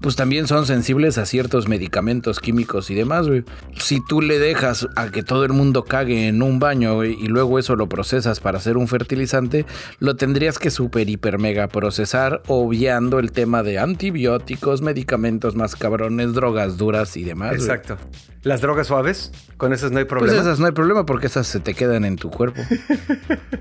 [0.00, 3.44] pues también son sensibles a ciertos medicamentos químicos y demás, güey.
[3.78, 7.26] Si tú le dejas a que todo el mundo cague en un baño güey, y
[7.28, 9.66] luego eso lo procesas para hacer un fertilizante,
[9.98, 16.32] lo tendrías que super hiper mega procesar, obviando el tema de antibióticos, medicamentos más cabrones,
[16.34, 17.50] drogas duras y demás.
[17.56, 17.60] güey.
[17.62, 17.96] Exacto.
[18.42, 20.40] Las drogas suaves, con esas no hay Pues problema.
[20.40, 22.62] esas no hay problema porque esas se te quedan en tu cuerpo.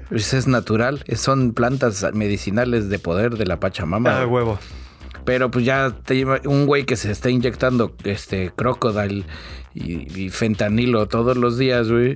[0.09, 4.21] Pues es natural, son plantas medicinales de poder de la Pachamama.
[4.21, 4.59] Ah, huevo.
[5.25, 9.23] Pero pues ya te lleva- un güey que se está inyectando este crocodile
[9.73, 12.15] y, y fentanilo todos los días, güey,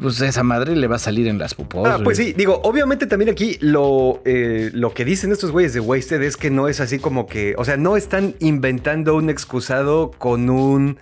[0.00, 1.86] pues esa madre le va a salir en las pupos.
[1.86, 2.28] Ah, pues güey.
[2.30, 6.36] sí, digo, obviamente también aquí lo, eh, lo que dicen estos güeyes de Wasted es
[6.36, 10.98] que no es así como que, o sea, no están inventando un excusado con un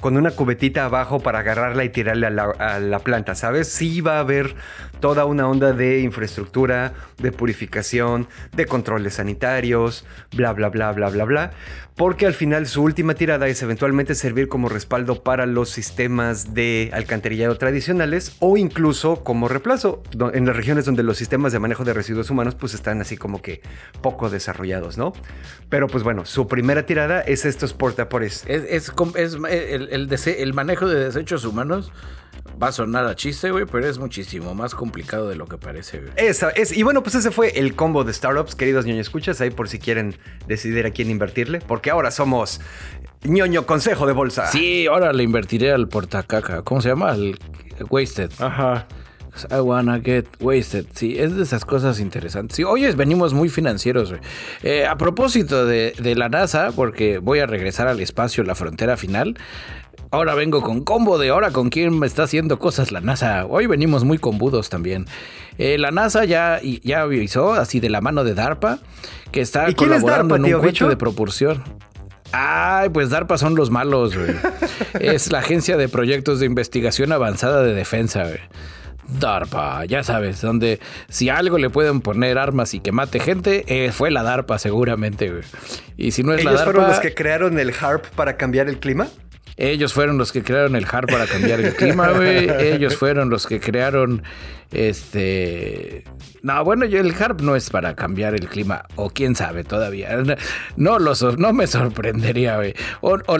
[0.00, 3.68] con una cubetita abajo para agarrarla y tirarle a la, planta, ¿sabes?
[3.68, 4.54] Sí va a haber
[5.00, 10.04] toda una onda de infraestructura, de purificación, de controles sanitarios,
[10.36, 11.50] bla, bla, bla, bla, bla, bla,
[11.96, 16.90] porque al final su última tirada es eventualmente servir como respaldo para los sistemas de
[16.92, 21.92] alcantarillado tradicionales o incluso como reemplazo en las regiones donde los sistemas de manejo de
[21.94, 23.62] residuos humanos pues están así como que
[24.00, 25.12] poco desarrollados, ¿no?
[25.68, 28.44] Pero pues bueno, su primera tirada es estos portapores.
[28.46, 30.08] Es, es es- el, el
[30.38, 31.92] el manejo de desechos humanos
[32.60, 36.00] va a sonar a chiste, güey, pero es muchísimo más complicado de lo que parece,
[36.00, 36.12] güey.
[36.16, 39.50] Esa es, y bueno, pues ese fue el combo de startups, queridos ñoño escuchas, ahí
[39.50, 40.16] por si quieren
[40.46, 42.60] decidir a quién invertirle, porque ahora somos
[43.22, 44.46] ñoño consejo de bolsa.
[44.46, 46.62] Sí, ahora le invertiré al portacaca.
[46.62, 47.10] ¿Cómo se llama?
[47.10, 47.38] Al
[47.90, 48.30] Wasted.
[48.38, 48.86] Ajá.
[49.50, 50.86] I wanna get wasted.
[50.94, 52.56] Sí, es de esas cosas interesantes.
[52.56, 54.14] Sí, hoy venimos muy financieros.
[54.62, 58.96] Eh, a propósito de, de la NASA, porque voy a regresar al espacio, la frontera
[58.96, 59.36] final.
[60.10, 63.44] Ahora vengo con combo de ahora con quién me está haciendo cosas la NASA.
[63.44, 65.04] Hoy venimos muy combudos también.
[65.58, 68.78] Eh, la NASA ya, ya avisó, así de la mano de DARPA,
[69.32, 71.62] que está colaborando en un coche de propulsión.
[72.32, 74.30] Ay, pues DARPA son los malos, güey.
[75.00, 78.40] es la Agencia de Proyectos de Investigación Avanzada de Defensa, güey.
[79.08, 83.90] DARPA, ya sabes, donde si algo le pueden poner armas y que mate gente, eh,
[83.92, 85.42] fue la DARPA seguramente, güey.
[85.96, 86.64] Y si no es la DARPA...
[86.64, 89.08] fueron los que crearon el HARP para cambiar el clima?
[89.58, 92.48] Ellos fueron los que crearon el HARP para cambiar el clima, güey.
[92.60, 94.22] Ellos fueron los que crearon
[94.70, 96.04] este.
[96.42, 98.84] No, bueno, yo el HARP no es para cambiar el clima.
[98.94, 100.16] O quién sabe todavía.
[100.76, 102.74] No, no me sorprendería, güey.
[103.00, 103.38] O, o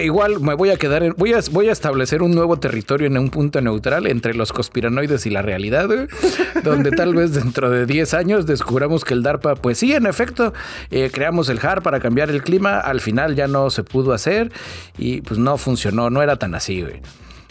[0.00, 3.16] igual me voy a quedar en, voy a, voy a establecer un nuevo territorio en
[3.16, 5.88] un punto neutral entre los conspiranoides y la realidad,
[6.64, 10.52] donde tal vez dentro de 10 años descubramos que el DARPA, pues sí, en efecto,
[10.90, 14.50] eh, creamos el HAR para cambiar el clima, al final ya no se pudo hacer
[14.98, 17.00] y pues no funcionó, no era tan así, güey.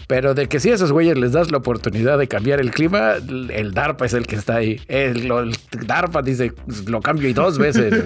[0.07, 3.15] Pero de que si a esos güeyes les das la oportunidad de cambiar el clima,
[3.15, 4.79] el DARPA es el que está ahí.
[4.87, 5.29] El,
[5.85, 6.53] DARPA dice,
[6.87, 7.93] lo cambio y dos veces.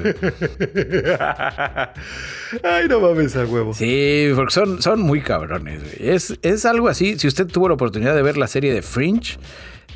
[2.64, 3.76] Ay, no mames a huevo.
[3.76, 5.84] Sí, porque son, son muy cabrones.
[6.00, 7.20] Es, es algo así.
[7.20, 9.38] Si usted tuvo la oportunidad de ver la serie de Fringe,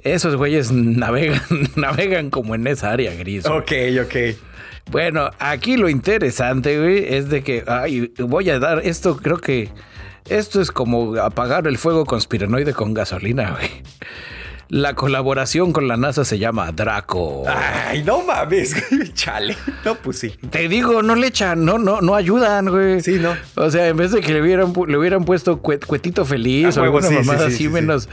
[0.04, 1.42] esos güeyes navegan,
[1.76, 3.48] navegan como en esa área gris.
[3.48, 3.72] Ok,
[4.04, 4.16] ok.
[4.92, 9.70] Bueno, aquí lo interesante, güey, es de que, ay, voy a dar esto, creo que
[10.30, 13.70] esto es como apagar el fuego conspiranoide con gasolina, güey.
[14.70, 17.44] La colaboración con la NASA se llama Draco.
[17.48, 18.76] Ay, no mames,
[19.14, 19.56] chale.
[19.84, 20.34] No, pues sí.
[20.50, 23.02] Te digo, no le echan, no, no, no ayudan, güey.
[23.02, 23.36] Sí, no.
[23.56, 27.12] O sea, en vez de que le hubieran, le hubieran puesto cuetito feliz o alguna
[27.12, 28.10] mamada así, menos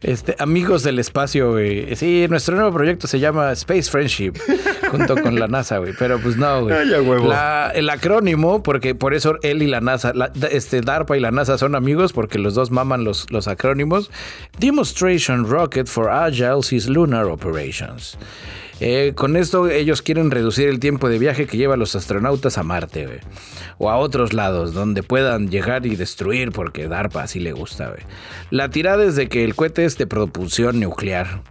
[0.00, 1.94] este, amigos del espacio, güey.
[1.96, 4.32] Sí, nuestro nuevo proyecto se llama Space Friendship,
[4.90, 5.92] junto con la NASA, güey.
[5.98, 6.74] Pero pues no, güey.
[6.74, 7.30] Ay, huevo.
[7.74, 10.14] el acrónimo, porque por eso él y la NASA,
[10.50, 14.10] este DARPA y la NASA son amigos, porque los dos maman los, los acrónimos.
[14.58, 18.16] Demonstration Rocket for Agile Lunar Operations.
[18.80, 22.62] Eh, con esto ellos quieren reducir el tiempo de viaje que llevan los astronautas a
[22.62, 23.20] Marte,
[23.76, 27.94] o a otros lados donde puedan llegar y destruir porque DARPA así le gusta.
[28.50, 31.42] La tirada es de que el cohete es de propulsión nuclear.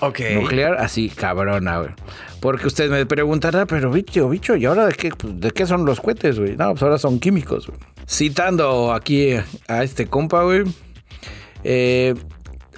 [0.00, 0.20] Ok.
[0.34, 1.96] Nuclear así, cabrona,
[2.40, 6.00] Porque usted me preguntará, pero bicho, bicho, ¿y ahora de qué, de qué son los
[6.00, 6.56] cohetes, güey?
[6.56, 7.68] No, pues ahora son químicos,
[8.06, 9.32] Citando aquí
[9.66, 10.62] a este compa, güey.
[11.64, 12.14] Eh,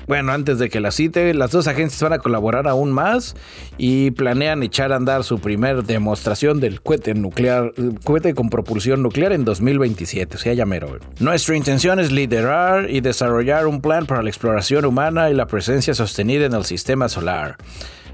[0.07, 3.35] bueno, antes de que la cite, las dos agencias van a colaborar aún más
[3.79, 7.73] y planean echar a andar su primer demostración del cohete nuclear,
[8.05, 10.99] cohete con propulsión nuclear en 2027, o sea, ya mero.
[11.21, 15.95] Nuestra intención es liderar y desarrollar un plan para la exploración humana y la presencia
[15.95, 17.57] sostenida en el sistema solar.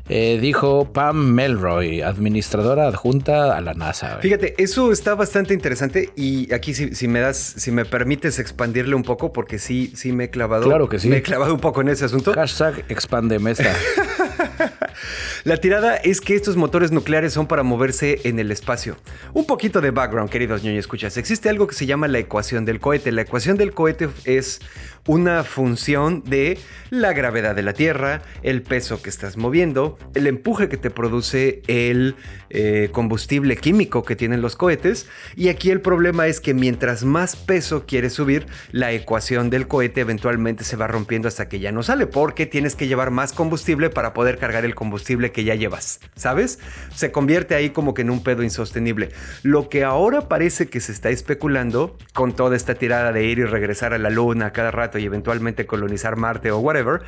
[0.09, 4.19] Eh, dijo Pam Melroy, administradora adjunta a la NASA.
[4.21, 9.03] Fíjate, eso está bastante interesante y aquí si, me das, si me permites expandirle un
[9.03, 10.65] poco, porque sí, sí me he clavado.
[10.65, 11.09] Claro que sí.
[11.09, 12.33] Me he clavado un poco en ese asunto.
[12.35, 13.75] Hashtag expandemesta.
[15.45, 18.97] La tirada es que estos motores nucleares son para moverse en el espacio.
[19.33, 21.17] Un poquito de background, queridos ñoños, escuchas.
[21.17, 23.13] Existe algo que se llama la ecuación del cohete.
[23.13, 24.61] La ecuación del cohete es
[25.07, 26.59] una función de
[26.91, 31.63] la gravedad de la Tierra, el peso que estás moviendo, el empuje que te produce
[31.67, 32.17] el
[32.51, 35.09] eh, combustible químico que tienen los cohetes.
[35.35, 40.01] Y aquí el problema es que mientras más peso quieres subir, la ecuación del cohete
[40.01, 43.91] eventualmente se va rompiendo hasta que ya no sale, porque tienes que llevar más combustible
[43.91, 46.59] para poder cargar el combustible que ya llevas, ¿sabes?
[46.95, 49.11] Se convierte ahí como que en un pedo insostenible.
[49.43, 53.45] Lo que ahora parece que se está especulando con toda esta tirada de ir y
[53.45, 57.03] regresar a la luna cada rato y eventualmente colonizar Marte o whatever,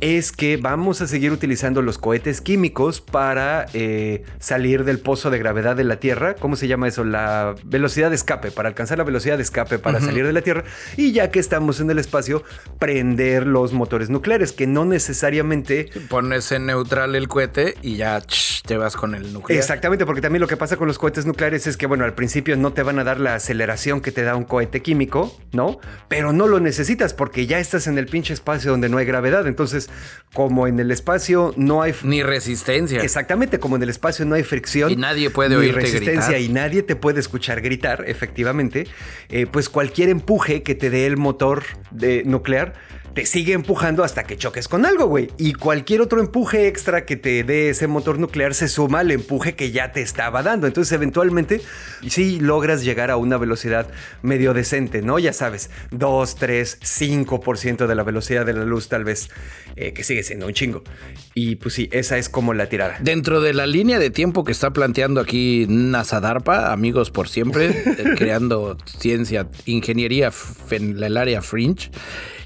[0.00, 5.38] es que vamos a seguir utilizando los cohetes químicos para eh, salir del pozo de
[5.38, 6.34] gravedad de la Tierra.
[6.34, 7.04] ¿Cómo se llama eso?
[7.04, 10.64] La velocidad de escape, para alcanzar la velocidad de escape para salir de la Tierra.
[10.96, 12.42] Y ya que estamos en el espacio,
[12.78, 15.90] prender los motores nucleares, que no necesariamente...
[16.08, 18.22] Pones en neutral el cohete y ya
[18.66, 19.58] te vas con el nuclear.
[19.58, 22.56] Exactamente, porque también lo que pasa con los cohetes nucleares es que, bueno, al principio
[22.56, 25.78] no te van a dar la aceleración que te da un cohete químico, ¿no?
[26.08, 29.46] Pero no lo necesitas porque ya estás en el pinche espacio donde no hay gravedad.
[29.46, 29.90] Entonces,
[30.32, 31.94] como en el espacio no hay...
[32.02, 33.00] Ni resistencia.
[33.00, 34.90] Exactamente, como en el espacio no hay fricción.
[34.90, 38.86] Y nadie puede oírte resistencia y nadie te puede escuchar gritar, efectivamente,
[39.28, 42.74] eh, pues cualquier empuje que te dé el motor de nuclear
[43.16, 45.30] te sigue empujando hasta que choques con algo, güey.
[45.38, 49.54] Y cualquier otro empuje extra que te dé ese motor nuclear se suma al empuje
[49.54, 50.66] que ya te estaba dando.
[50.66, 51.62] Entonces, eventualmente,
[52.06, 53.88] sí logras llegar a una velocidad
[54.20, 55.18] medio decente, ¿no?
[55.18, 59.30] Ya sabes, 2, 3, 5% de la velocidad de la luz, tal vez,
[59.76, 60.84] eh, que sigue siendo un chingo.
[61.32, 62.98] Y pues sí, esa es como la tirada.
[63.00, 67.68] Dentro de la línea de tiempo que está planteando aquí NASA DARPA, amigos por siempre,
[67.86, 70.30] eh, creando ciencia, ingeniería
[70.70, 71.90] en el área fringe.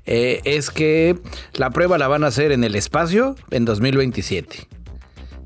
[0.07, 1.18] Eh, es que
[1.55, 4.68] la prueba la van a hacer en el espacio en 2027.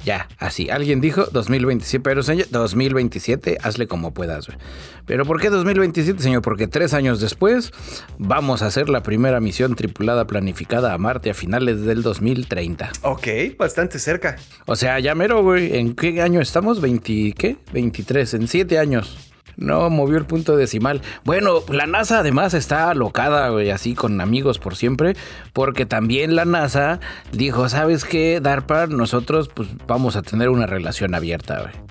[0.04, 0.68] Ya, así.
[0.68, 4.48] Alguien dijo 2027, pero señor, 2027, hazle como puedas.
[5.06, 6.42] Pero ¿por qué 2027, señor?
[6.42, 7.72] Porque tres años después
[8.18, 12.92] vamos a hacer la primera misión tripulada planificada a Marte a finales del 2030.
[13.02, 13.28] Ok,
[13.58, 14.36] bastante cerca.
[14.66, 15.74] O sea, ya mero, güey.
[15.76, 16.82] ¿En qué año estamos?
[16.82, 17.56] ¿20 qué?
[17.72, 19.33] 23, en siete años.
[19.56, 21.00] No movió el punto decimal.
[21.24, 25.14] Bueno, la NASA además está alocada, güey, así con amigos por siempre,
[25.52, 27.00] porque también la NASA
[27.32, 28.86] dijo, ¿sabes qué, DARPA?
[28.88, 31.84] Nosotros pues vamos a tener una relación abierta, güey.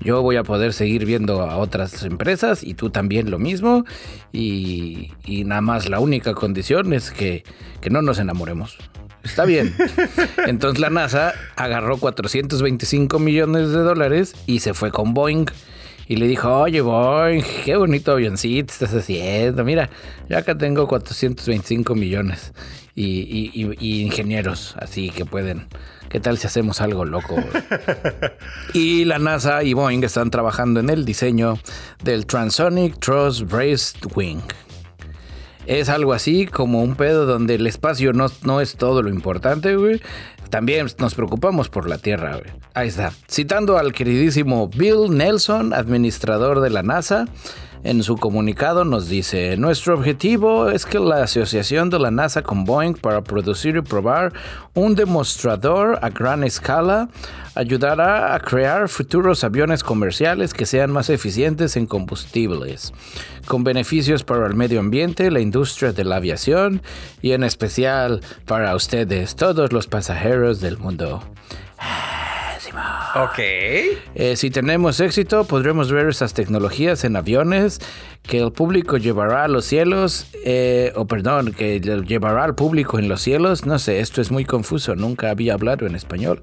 [0.00, 3.84] Yo voy a poder seguir viendo a otras empresas y tú también lo mismo.
[4.32, 7.44] Y, nada más la única condición es que,
[7.80, 8.76] que no nos enamoremos.
[9.24, 9.74] Está bien.
[10.46, 15.46] Entonces la NASA agarró 425 millones de dólares y se fue con Boeing
[16.08, 19.64] y le dijo, oye, Boeing, qué bonito avioncito estás haciendo.
[19.64, 19.90] Mira,
[20.28, 22.52] yo acá tengo 425 millones
[22.94, 25.66] y, ingenieros, así que pueden.
[26.08, 27.36] ¿Qué tal si hacemos algo loco?
[28.72, 31.58] y la NASA y Boeing están trabajando en el diseño
[32.02, 34.42] del Transonic Truss Braced Wing.
[35.66, 39.74] Es algo así como un pedo donde el espacio no, no es todo lo importante,
[39.74, 40.00] güey.
[40.50, 42.40] También nos preocupamos por la Tierra.
[42.74, 43.12] Ahí está.
[43.30, 47.26] Citando al queridísimo Bill Nelson, administrador de la NASA,
[47.86, 52.64] en su comunicado nos dice, nuestro objetivo es que la asociación de la NASA con
[52.64, 54.32] Boeing para producir y probar
[54.74, 57.08] un demostrador a gran escala
[57.54, 62.92] ayudará a crear futuros aviones comerciales que sean más eficientes en combustibles,
[63.46, 66.82] con beneficios para el medio ambiente, la industria de la aviación
[67.22, 71.22] y en especial para ustedes, todos los pasajeros del mundo.
[73.14, 73.38] Ok.
[73.38, 77.80] Eh, si tenemos éxito, podremos ver esas tecnologías en aviones
[78.22, 83.08] que el público llevará a los cielos, eh, o perdón, que llevará al público en
[83.08, 83.64] los cielos.
[83.66, 86.42] No sé, esto es muy confuso, nunca había hablado en español.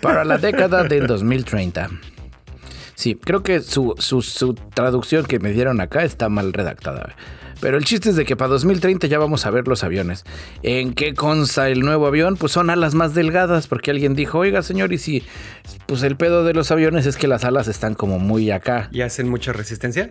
[0.00, 1.90] Para la década del 2030.
[2.94, 7.14] Sí, creo que su, su traducción que me dieron acá está mal redactada.
[7.60, 10.24] Pero el chiste es de que para 2030 ya vamos a ver los aviones.
[10.62, 12.36] ¿En qué consta el nuevo avión?
[12.36, 15.22] Pues son alas más delgadas, porque alguien dijo, oiga señor, y si
[15.86, 18.88] pues el pedo de los aviones es que las alas están como muy acá.
[18.92, 20.10] ¿Y hacen mucha resistencia?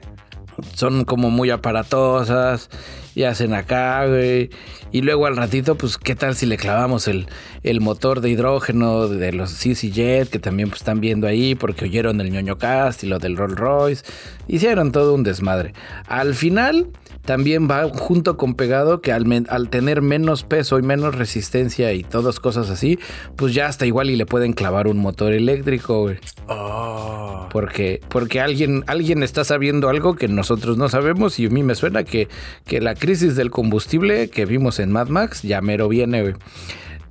[0.73, 2.69] Son como muy aparatosas
[3.15, 4.49] y hacen acá, güey.
[4.91, 7.27] Y luego al ratito, pues, ¿qué tal si le clavamos el,
[7.63, 11.85] el motor de hidrógeno de los CC Jet, que también pues, están viendo ahí porque
[11.85, 14.05] oyeron el ñoño cast y lo del Rolls Royce?
[14.47, 15.73] Hicieron todo un desmadre.
[16.07, 16.89] Al final,
[17.25, 19.25] también va junto con pegado que al,
[19.69, 22.99] tener menos peso y menos resistencia y todas cosas así,
[23.35, 26.17] pues ya hasta igual y le pueden clavar un motor eléctrico, güey.
[26.47, 27.49] Oh.
[27.51, 31.73] Porque, porque alguien, alguien está sabiendo algo que nosotros no sabemos y a mí me
[31.73, 32.27] suena que,
[32.65, 36.33] que la crisis del combustible que vimos en Mad Max ya mero viene.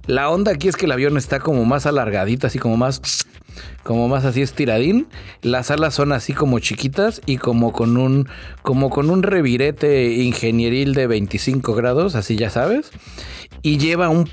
[0.09, 3.01] La onda aquí es que el avión está como más alargadito, así como más
[3.84, 5.07] como más así estiradín.
[5.40, 8.28] Las alas son así como chiquitas y como con un
[8.62, 12.90] como con un revirete ingenieril de 25 grados, así ya sabes.
[13.62, 14.28] Y lleva un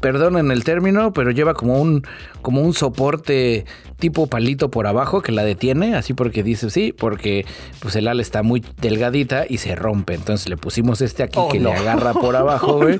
[0.00, 2.06] perdonen el término, pero lleva como un
[2.42, 3.64] como un soporte
[3.98, 7.44] tipo palito por abajo que la detiene, así porque dice sí, porque
[7.80, 10.14] pues el ala está muy delgadita y se rompe.
[10.14, 12.98] Entonces le pusimos este aquí oh, que le agarra por abajo, güey,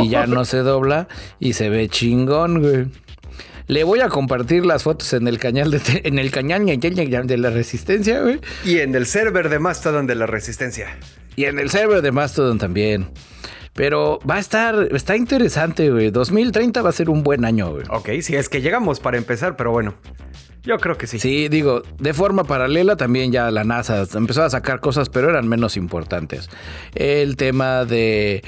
[0.00, 2.86] y ya no se dobla y se ve chingón, güey.
[3.66, 7.50] Le voy a compartir las fotos en el cañal de, en el cañal de la
[7.50, 8.40] resistencia, güey.
[8.64, 10.98] Y en el server de Mastodon de la resistencia.
[11.36, 13.06] Y en el server de Mastodon también.
[13.74, 16.10] Pero va a estar, está interesante, güey.
[16.10, 17.84] 2030 va a ser un buen año, güey.
[17.88, 19.94] Ok, sí, es que llegamos para empezar, pero bueno.
[20.62, 21.18] Yo creo que sí.
[21.18, 25.48] Sí, digo, de forma paralela también ya la NASA empezó a sacar cosas, pero eran
[25.48, 26.50] menos importantes.
[26.94, 28.42] El tema de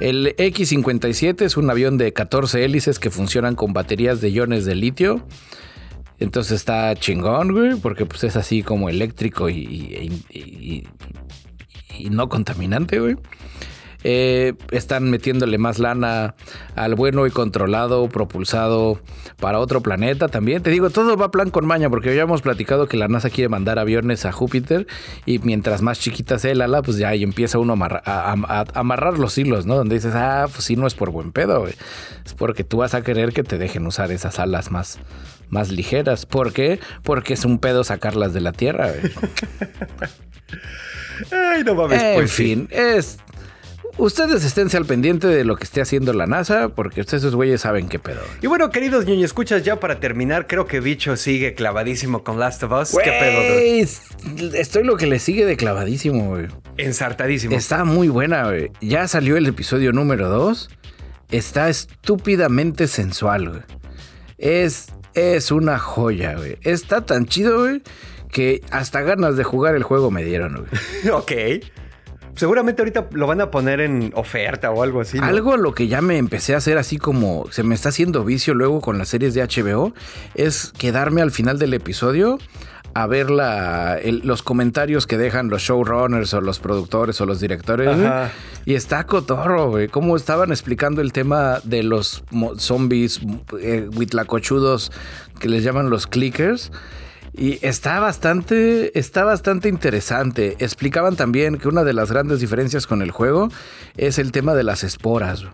[0.00, 4.74] el X-57 es un avión de 14 hélices que funcionan con baterías de iones de
[4.74, 5.26] litio.
[6.18, 10.84] Entonces está chingón, güey, porque pues es así como eléctrico y, y,
[12.10, 13.16] no contaminante, güey.
[14.02, 16.34] Eh, están metiéndole más lana
[16.74, 18.98] al bueno y controlado, propulsado
[19.38, 20.62] para otro planeta también.
[20.62, 23.28] Te digo, todo va a plan con maña, porque ya hemos platicado que la NASA
[23.30, 24.86] quiere mandar aviones a Júpiter
[25.26, 29.36] y mientras más chiquita sea el ala, pues ya ahí empieza uno a, amarrar los
[29.36, 29.76] hilos, ¿no?
[29.76, 31.66] Donde dices, ah, pues sí, no es por buen pedo.
[31.68, 31.76] Es
[32.36, 34.98] porque tú vas a querer que te dejen usar esas alas más,
[35.50, 36.24] más ligeras.
[36.24, 36.80] ¿Por qué?
[37.02, 38.92] Porque es un pedo sacarlas de la Tierra.
[41.30, 42.02] Ay, no mames.
[42.02, 43.18] En pues fin, es
[43.98, 47.60] Ustedes esténse al pendiente de lo que esté haciendo la NASA, porque ustedes esos güeyes
[47.60, 48.20] saben qué pedo.
[48.40, 52.62] Y bueno, queridos ñoño escuchas, ya para terminar, creo que Bicho sigue clavadísimo con Last
[52.62, 52.96] of Us.
[53.02, 54.54] ¿Qué pedo?
[54.56, 56.46] Estoy lo que le sigue de clavadísimo, güey.
[56.76, 57.56] Ensartadísimo.
[57.56, 58.70] Está muy buena, güey.
[58.80, 60.70] Ya salió el episodio número 2.
[61.30, 63.62] Está estúpidamente sensual, güey.
[64.38, 66.56] Es, es una joya, güey.
[66.62, 67.82] Está tan chido, güey,
[68.30, 71.14] que hasta ganas de jugar el juego me dieron, güey.
[71.14, 71.32] ok.
[72.40, 75.18] Seguramente ahorita lo van a poner en oferta o algo así.
[75.18, 78.54] Algo lo que ya me empecé a hacer así como se me está haciendo vicio
[78.54, 79.92] luego con las series de HBO
[80.34, 82.38] es quedarme al final del episodio
[82.94, 87.94] a ver los comentarios que dejan los showrunners o los productores o los directores.
[88.64, 89.88] Y está cotorro, güey.
[89.88, 92.24] Cómo estaban explicando el tema de los
[92.56, 93.20] zombies
[93.60, 94.92] eh, huitlacochudos
[95.38, 96.72] que les llaman los clickers.
[97.40, 100.56] Y está bastante, está bastante interesante.
[100.58, 103.48] Explicaban también que una de las grandes diferencias con el juego
[103.96, 105.46] es el tema de las esporas.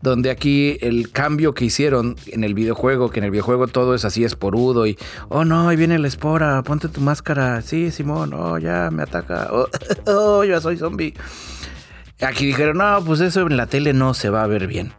[0.00, 4.06] Donde aquí el cambio que hicieron en el videojuego, que en el videojuego todo es
[4.06, 4.96] así esporudo y,
[5.28, 9.48] oh no, ahí viene la espora, ponte tu máscara, sí, Simón, oh ya me ataca,
[9.52, 9.68] oh,
[10.06, 11.12] oh ya soy zombie.
[12.22, 14.94] Aquí dijeron, no, pues eso en la tele no se va a ver bien.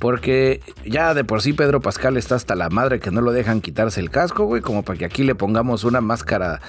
[0.00, 3.60] Porque ya de por sí Pedro Pascal está hasta la madre que no lo dejan
[3.60, 6.60] quitarse el casco, güey, como para que aquí le pongamos una máscara,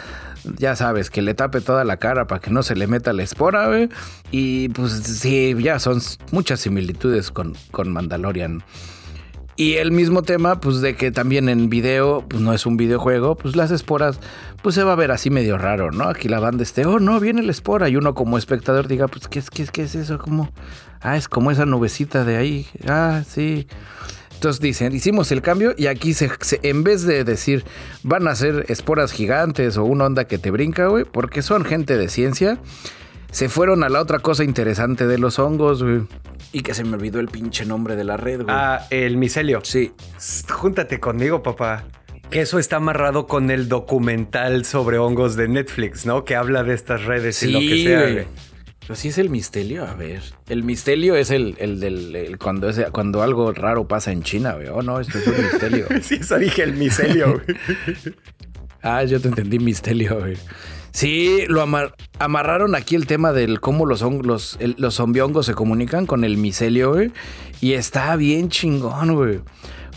[0.57, 3.23] ya sabes, que le tape toda la cara para que no se le meta la
[3.23, 3.89] espora, güey.
[4.31, 6.01] Y pues sí, ya son
[6.31, 8.63] muchas similitudes con, con Mandalorian.
[9.61, 13.35] Y el mismo tema, pues de que también en video, pues no es un videojuego,
[13.35, 14.19] pues las esporas,
[14.63, 16.05] pues se va a ver así medio raro, ¿no?
[16.05, 19.27] Aquí la banda esté, oh no, viene la espora, y uno como espectador diga, pues
[19.27, 20.17] ¿qué es, qué qué es eso?
[20.17, 20.51] ¿Cómo?
[20.99, 22.65] Ah, es como esa nubecita de ahí.
[22.87, 23.67] Ah, sí.
[24.33, 26.31] Entonces dicen, hicimos el cambio y aquí se,
[26.63, 27.63] en vez de decir
[28.01, 31.99] van a ser esporas gigantes o una onda que te brinca, güey, porque son gente
[31.99, 32.57] de ciencia,
[33.29, 36.01] se fueron a la otra cosa interesante de los hongos, güey.
[36.53, 38.55] Y que se me olvidó el pinche nombre de la red, güey.
[38.55, 39.61] Ah, el micelio.
[39.63, 39.93] Sí.
[40.49, 41.85] Júntate conmigo, papá.
[42.31, 46.23] Eso está amarrado con el documental sobre hongos de Netflix, ¿no?
[46.23, 48.01] Que habla de estas redes y lo que sea.
[48.01, 48.25] Güey.
[48.79, 50.21] Pero sí es el misterio, a ver.
[50.49, 54.67] El misterio es el, el del cuando es, cuando algo raro pasa en China, güey.
[54.67, 55.87] Oh no, esto es un misterio.
[56.01, 58.15] sí, eso dije el misterio, güey.
[58.81, 60.37] ah, yo te entendí misterio, güey.
[60.91, 61.65] Sí, lo
[62.19, 64.57] amarraron aquí el tema del cómo los, los,
[65.45, 67.11] se comunican con el micelio, güey.
[67.61, 69.39] Y está bien chingón, güey.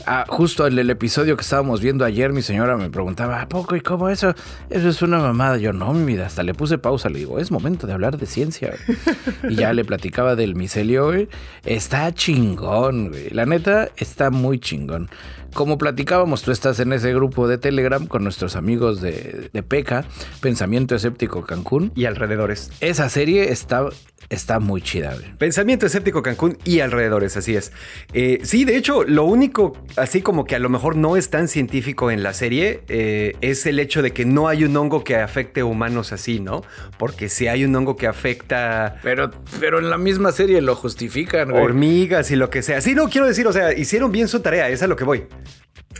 [0.06, 3.74] Ah, justo en el episodio que estábamos viendo ayer, mi señora me preguntaba, ¿a poco
[3.74, 4.34] y cómo eso?
[4.68, 5.56] Eso es una mamada.
[5.56, 7.08] Yo, no, mi vida, hasta le puse pausa.
[7.08, 8.74] Le digo, es momento de hablar de ciencia.
[9.48, 11.28] y ya le platicaba del micelio, güey.
[11.64, 13.30] Está chingón, güey.
[13.30, 15.08] La neta, está muy chingón.
[15.54, 20.04] Como platicábamos, tú estás en ese grupo de Telegram con nuestros amigos de, de PECA,
[20.40, 21.92] Pensamiento Escéptico Cancún.
[21.94, 22.72] Y alrededores.
[22.80, 23.88] Esa serie está
[24.28, 25.16] está muy chida.
[25.38, 27.72] Pensamiento escéptico Cancún y alrededores, así es.
[28.12, 31.48] Eh, sí, de hecho, lo único, así como que a lo mejor no es tan
[31.48, 35.16] científico en la serie, eh, es el hecho de que no hay un hongo que
[35.16, 36.62] afecte a humanos así, ¿no?
[36.98, 38.96] Porque si hay un hongo que afecta...
[39.02, 42.80] Pero, pero en la misma serie lo justifican, Hormigas y lo que sea.
[42.80, 45.24] Sí, no, quiero decir, o sea, hicieron bien su tarea, es a lo que voy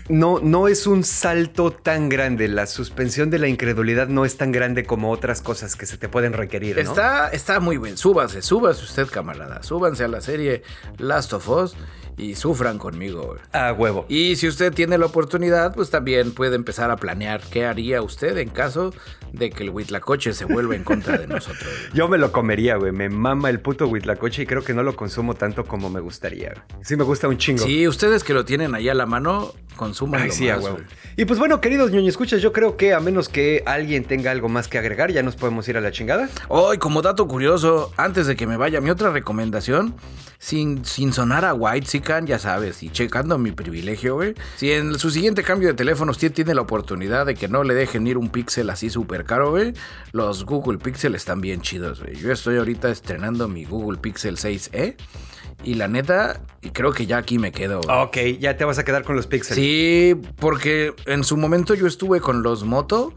[0.08, 2.48] no, no es un salto tan grande.
[2.48, 6.08] La suspensión de la incredulidad no es tan grande como otras cosas que se te
[6.08, 6.78] pueden requerir.
[6.78, 7.96] Está, está muy bien.
[7.96, 9.62] Súbase, súbase usted, camarada.
[9.62, 10.62] Súbanse a la serie
[10.98, 11.76] Last of Us
[12.16, 13.36] y sufran conmigo.
[13.52, 14.06] A huevo.
[14.08, 18.36] Y si usted tiene la oportunidad, pues también puede empezar a planear qué haría usted
[18.38, 18.92] en caso
[19.32, 21.68] de que el Huitlacoche se vuelva en contra de nosotros.
[21.92, 22.92] Yo me lo comería, güey.
[22.92, 26.64] Me mama el puto Huitlacoche y creo que no lo consumo tanto como me gustaría.
[26.82, 27.64] Sí, me gusta un chingo.
[27.64, 30.64] Sí, ustedes que lo tienen ahí a la mano, consuman sí, más,
[31.16, 34.48] Y pues bueno, queridos ñoño escuchas, yo creo que a menos que alguien tenga algo
[34.48, 36.28] más que agregar, ya nos podemos ir a la chingada.
[36.48, 39.96] Hoy, como dato curioso, antes de que me vaya, mi otra recomendación,
[40.38, 44.34] sin, sin sonar a White Sican, ya sabes, y checando mi privilegio, güey.
[44.56, 47.74] Si en su siguiente cambio de teléfono usted tiene la oportunidad de que no le
[47.74, 49.74] dejen ir un Pixel así súper caro, güey,
[50.12, 52.16] los Google Pixel están bien chidos, güey.
[52.16, 54.96] Yo estoy ahorita estrenando mi Google Pixel 6e.
[55.62, 57.80] Y la neta, y creo que ya aquí me quedo.
[57.80, 59.54] Ok, ya te vas a quedar con los Pixel.
[59.56, 63.14] Sí, porque en su momento yo estuve con los Moto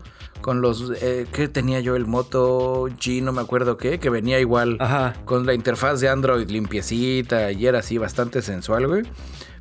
[0.47, 4.39] con los eh, que tenía yo el Moto G, no me acuerdo qué, que venía
[4.39, 5.13] igual Ajá.
[5.25, 9.03] con la interfaz de Android limpiecita y era así bastante sensual, güey.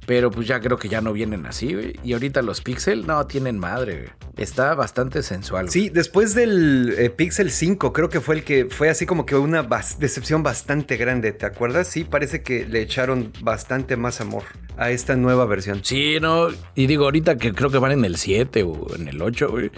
[0.07, 1.99] Pero pues ya creo que ya no vienen así, güey.
[2.05, 4.09] Y ahorita los Pixel no tienen madre, güey.
[4.37, 5.65] Está bastante sensual.
[5.65, 5.73] güey.
[5.73, 9.35] Sí, después del eh, Pixel 5, creo que fue el que fue así como que
[9.35, 11.89] una bas- decepción bastante grande, ¿te acuerdas?
[11.89, 14.45] Sí, parece que le echaron bastante más amor
[14.77, 15.81] a esta nueva versión.
[15.83, 16.47] Sí, no.
[16.77, 19.73] Y digo, ahorita que creo que van en el 7 o en el 8, güey.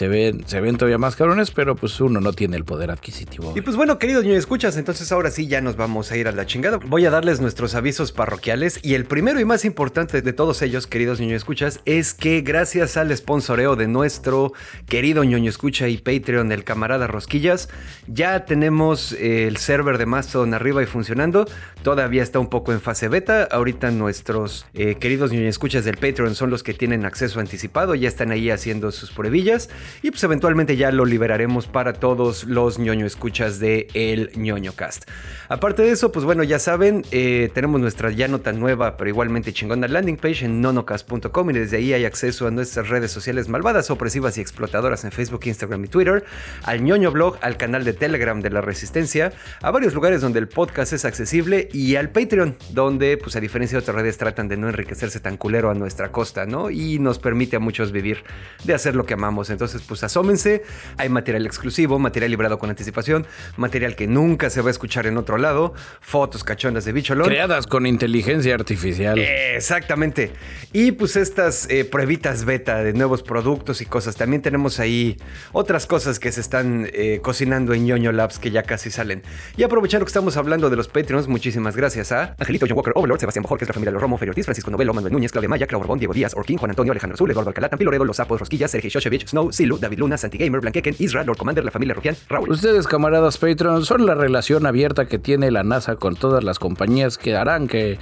[0.00, 3.52] Se ven, se ven todavía más cabrones, pero pues uno no tiene el poder adquisitivo.
[3.54, 6.32] Y pues bueno, queridos niños, escuchas, entonces ahora sí ya nos vamos a ir a
[6.32, 6.78] la chingada.
[6.78, 10.86] Voy a darles nuestros avisos parroquiales y el primero y más importante de todos ellos,
[10.86, 14.54] queridos niños escuchas, es que gracias al sponsoreo de nuestro
[14.88, 17.68] querido ñoño escucha y Patreon, el camarada Rosquillas,
[18.06, 21.46] ya tenemos el server de Mastodon arriba y funcionando.
[21.82, 23.46] Todavía está un poco en fase beta.
[23.50, 28.08] Ahorita nuestros eh, queridos ñoño escuchas del Patreon son los que tienen acceso anticipado, ya
[28.08, 29.68] están ahí haciendo sus pruebillas
[30.02, 35.08] y pues eventualmente ya lo liberaremos para todos los ñoño escuchas de el ñoño cast.
[35.48, 39.10] Aparte de eso, pues bueno, ya saben, eh, tenemos nuestra ya no tan nueva, pero
[39.10, 43.48] igualmente chingona landing page en nonocast.com y desde ahí hay acceso a nuestras redes sociales
[43.48, 46.24] malvadas, opresivas y explotadoras en Facebook, Instagram y Twitter,
[46.62, 49.32] al ñoño blog, al canal de Telegram de la Resistencia,
[49.62, 53.76] a varios lugares donde el podcast es accesible y al Patreon, donde pues a diferencia
[53.78, 56.70] de otras redes tratan de no enriquecerse tan culero a nuestra costa, ¿no?
[56.70, 58.24] Y nos permite a muchos vivir
[58.64, 59.50] de hacer lo que amamos.
[59.50, 60.62] Entonces, pues asómense,
[60.96, 65.16] hay material exclusivo, material librado con anticipación, material que nunca se va a escuchar en
[65.16, 67.26] otro lado, fotos cachondas de bicholón.
[67.26, 69.18] Creadas con inteligencia artificial.
[69.18, 70.32] Exactamente.
[70.72, 74.16] Y pues estas eh, pruebitas beta de nuevos productos y cosas.
[74.16, 75.16] También tenemos ahí
[75.52, 79.22] otras cosas que se están eh, cocinando en ñoño Labs que ya casi salen.
[79.56, 83.20] Y aprovechando que estamos hablando de los Patreons, muchísimas gracias a Angelito, John Walker, Overlord,
[83.20, 85.80] Sebastián Bojorquez, la familia los Romo, Ferio Ortiz, Francisco Novelo, Manuel Núñez, Claudia Maya, Clau
[85.80, 88.70] Borbón, Diego Díaz, Orquín, Juan Antonio, Alejandro Azul, Eduardo Alcalá, Tampi Loredo, Los Sapos, Rosquillas,
[88.70, 92.16] Sergio Shoshevich, Snow, Silu, David Luna, Santi Gamer, Blanqueken, Isra, Lord Commander, la familia Rufián,
[92.30, 92.48] Raúl.
[92.48, 97.18] Ustedes, camaradas Patreon, son la relación abierta que tiene la NASA con todas las compañías
[97.18, 97.98] que harán que,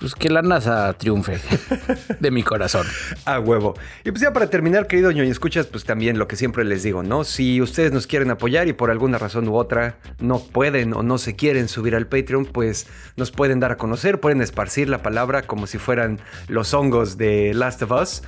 [0.00, 1.38] pues, que la NASA triunfe.
[2.18, 2.84] De mi corazón.
[3.24, 3.74] A huevo.
[4.04, 7.04] Y pues ya para terminar, querido ñoño escuchas, pues también lo que siempre les digo,
[7.04, 7.22] ¿no?
[7.22, 11.18] Si ustedes nos quieren apoyar y por alguna razón u otra no pueden o no
[11.18, 15.42] se quieren subir al Patreon, pues nos pueden dar a conocer, pueden esparcir la palabra
[15.42, 18.22] como si fueran los hongos de Last of Us.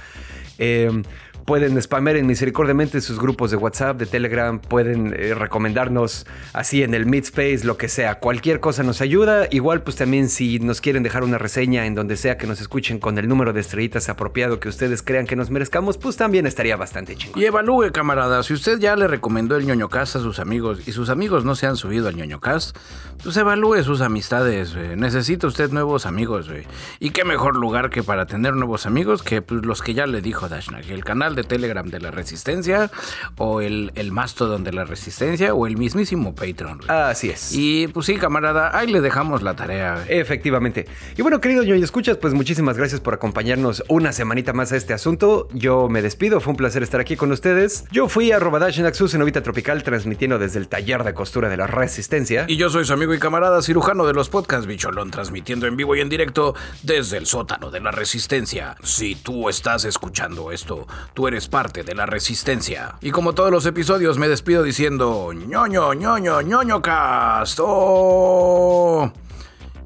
[0.61, 1.03] Eh,
[1.49, 6.93] pueden spamear en misericordiamente sus grupos de WhatsApp, de Telegram, pueden eh, recomendarnos así en
[6.93, 8.17] el Meetspace, lo que sea.
[8.17, 9.49] Cualquier cosa nos ayuda.
[9.51, 12.99] Igual, pues también si nos quieren dejar una reseña en donde sea que nos escuchen
[12.99, 16.77] con el número de estrellitas apropiado que ustedes crean que nos merezcamos, pues también estaría
[16.77, 17.41] bastante chingón.
[17.41, 18.43] Y evalúe, camarada.
[18.43, 21.55] Si usted ya le recomendó el ñoño cast a sus amigos y sus amigos no
[21.55, 22.77] se han subido al ñoño cast,
[23.23, 24.75] pues evalúe sus amistades.
[24.75, 24.97] güey.
[24.97, 26.65] Necesita usted nuevos amigos, güey.
[27.01, 30.21] Y qué mejor lugar que para tener nuevos amigos que pues, los que ya le
[30.21, 30.91] dijo Dashnak.
[30.91, 32.91] El canal de Telegram de la Resistencia,
[33.36, 36.78] o el, el Mastodon de la Resistencia, o el mismísimo Patreon.
[36.78, 36.91] güey.
[36.91, 37.53] Así es.
[37.55, 39.95] Y pues sí, camarada, ahí le dejamos la tarea.
[40.05, 40.18] güey.
[40.18, 40.86] Efectivamente.
[41.16, 44.93] Y bueno, querido ñoño escuchas, pues muchísimas gracias por acompañarnos una semanita más a este
[44.93, 45.49] asunto.
[45.53, 47.84] Yo me despido, fue un placer estar aquí con ustedes.
[47.91, 51.66] Yo fui a Robadash en Novita Tropical, transmitiendo desde el taller de costura de la
[51.66, 52.45] Resistencia.
[52.49, 55.95] Y yo soy su amigo y camarada cirujano de los podcasts Bicholón, transmitiendo en vivo
[55.95, 58.76] y en directo desde el sótano de la resistencia.
[58.82, 60.86] Si tú estás escuchando esto,
[61.29, 62.97] eres parte de la resistencia.
[63.01, 67.61] Y como todos los episodios, me despido diciendo ñoño, ñoño, ñoño cast.
[67.62, 69.12] Oh,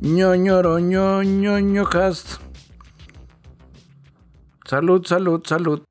[0.00, 2.40] ñoñoro, ñoño, ñoño cast.
[4.64, 5.82] Salud, salud, salud.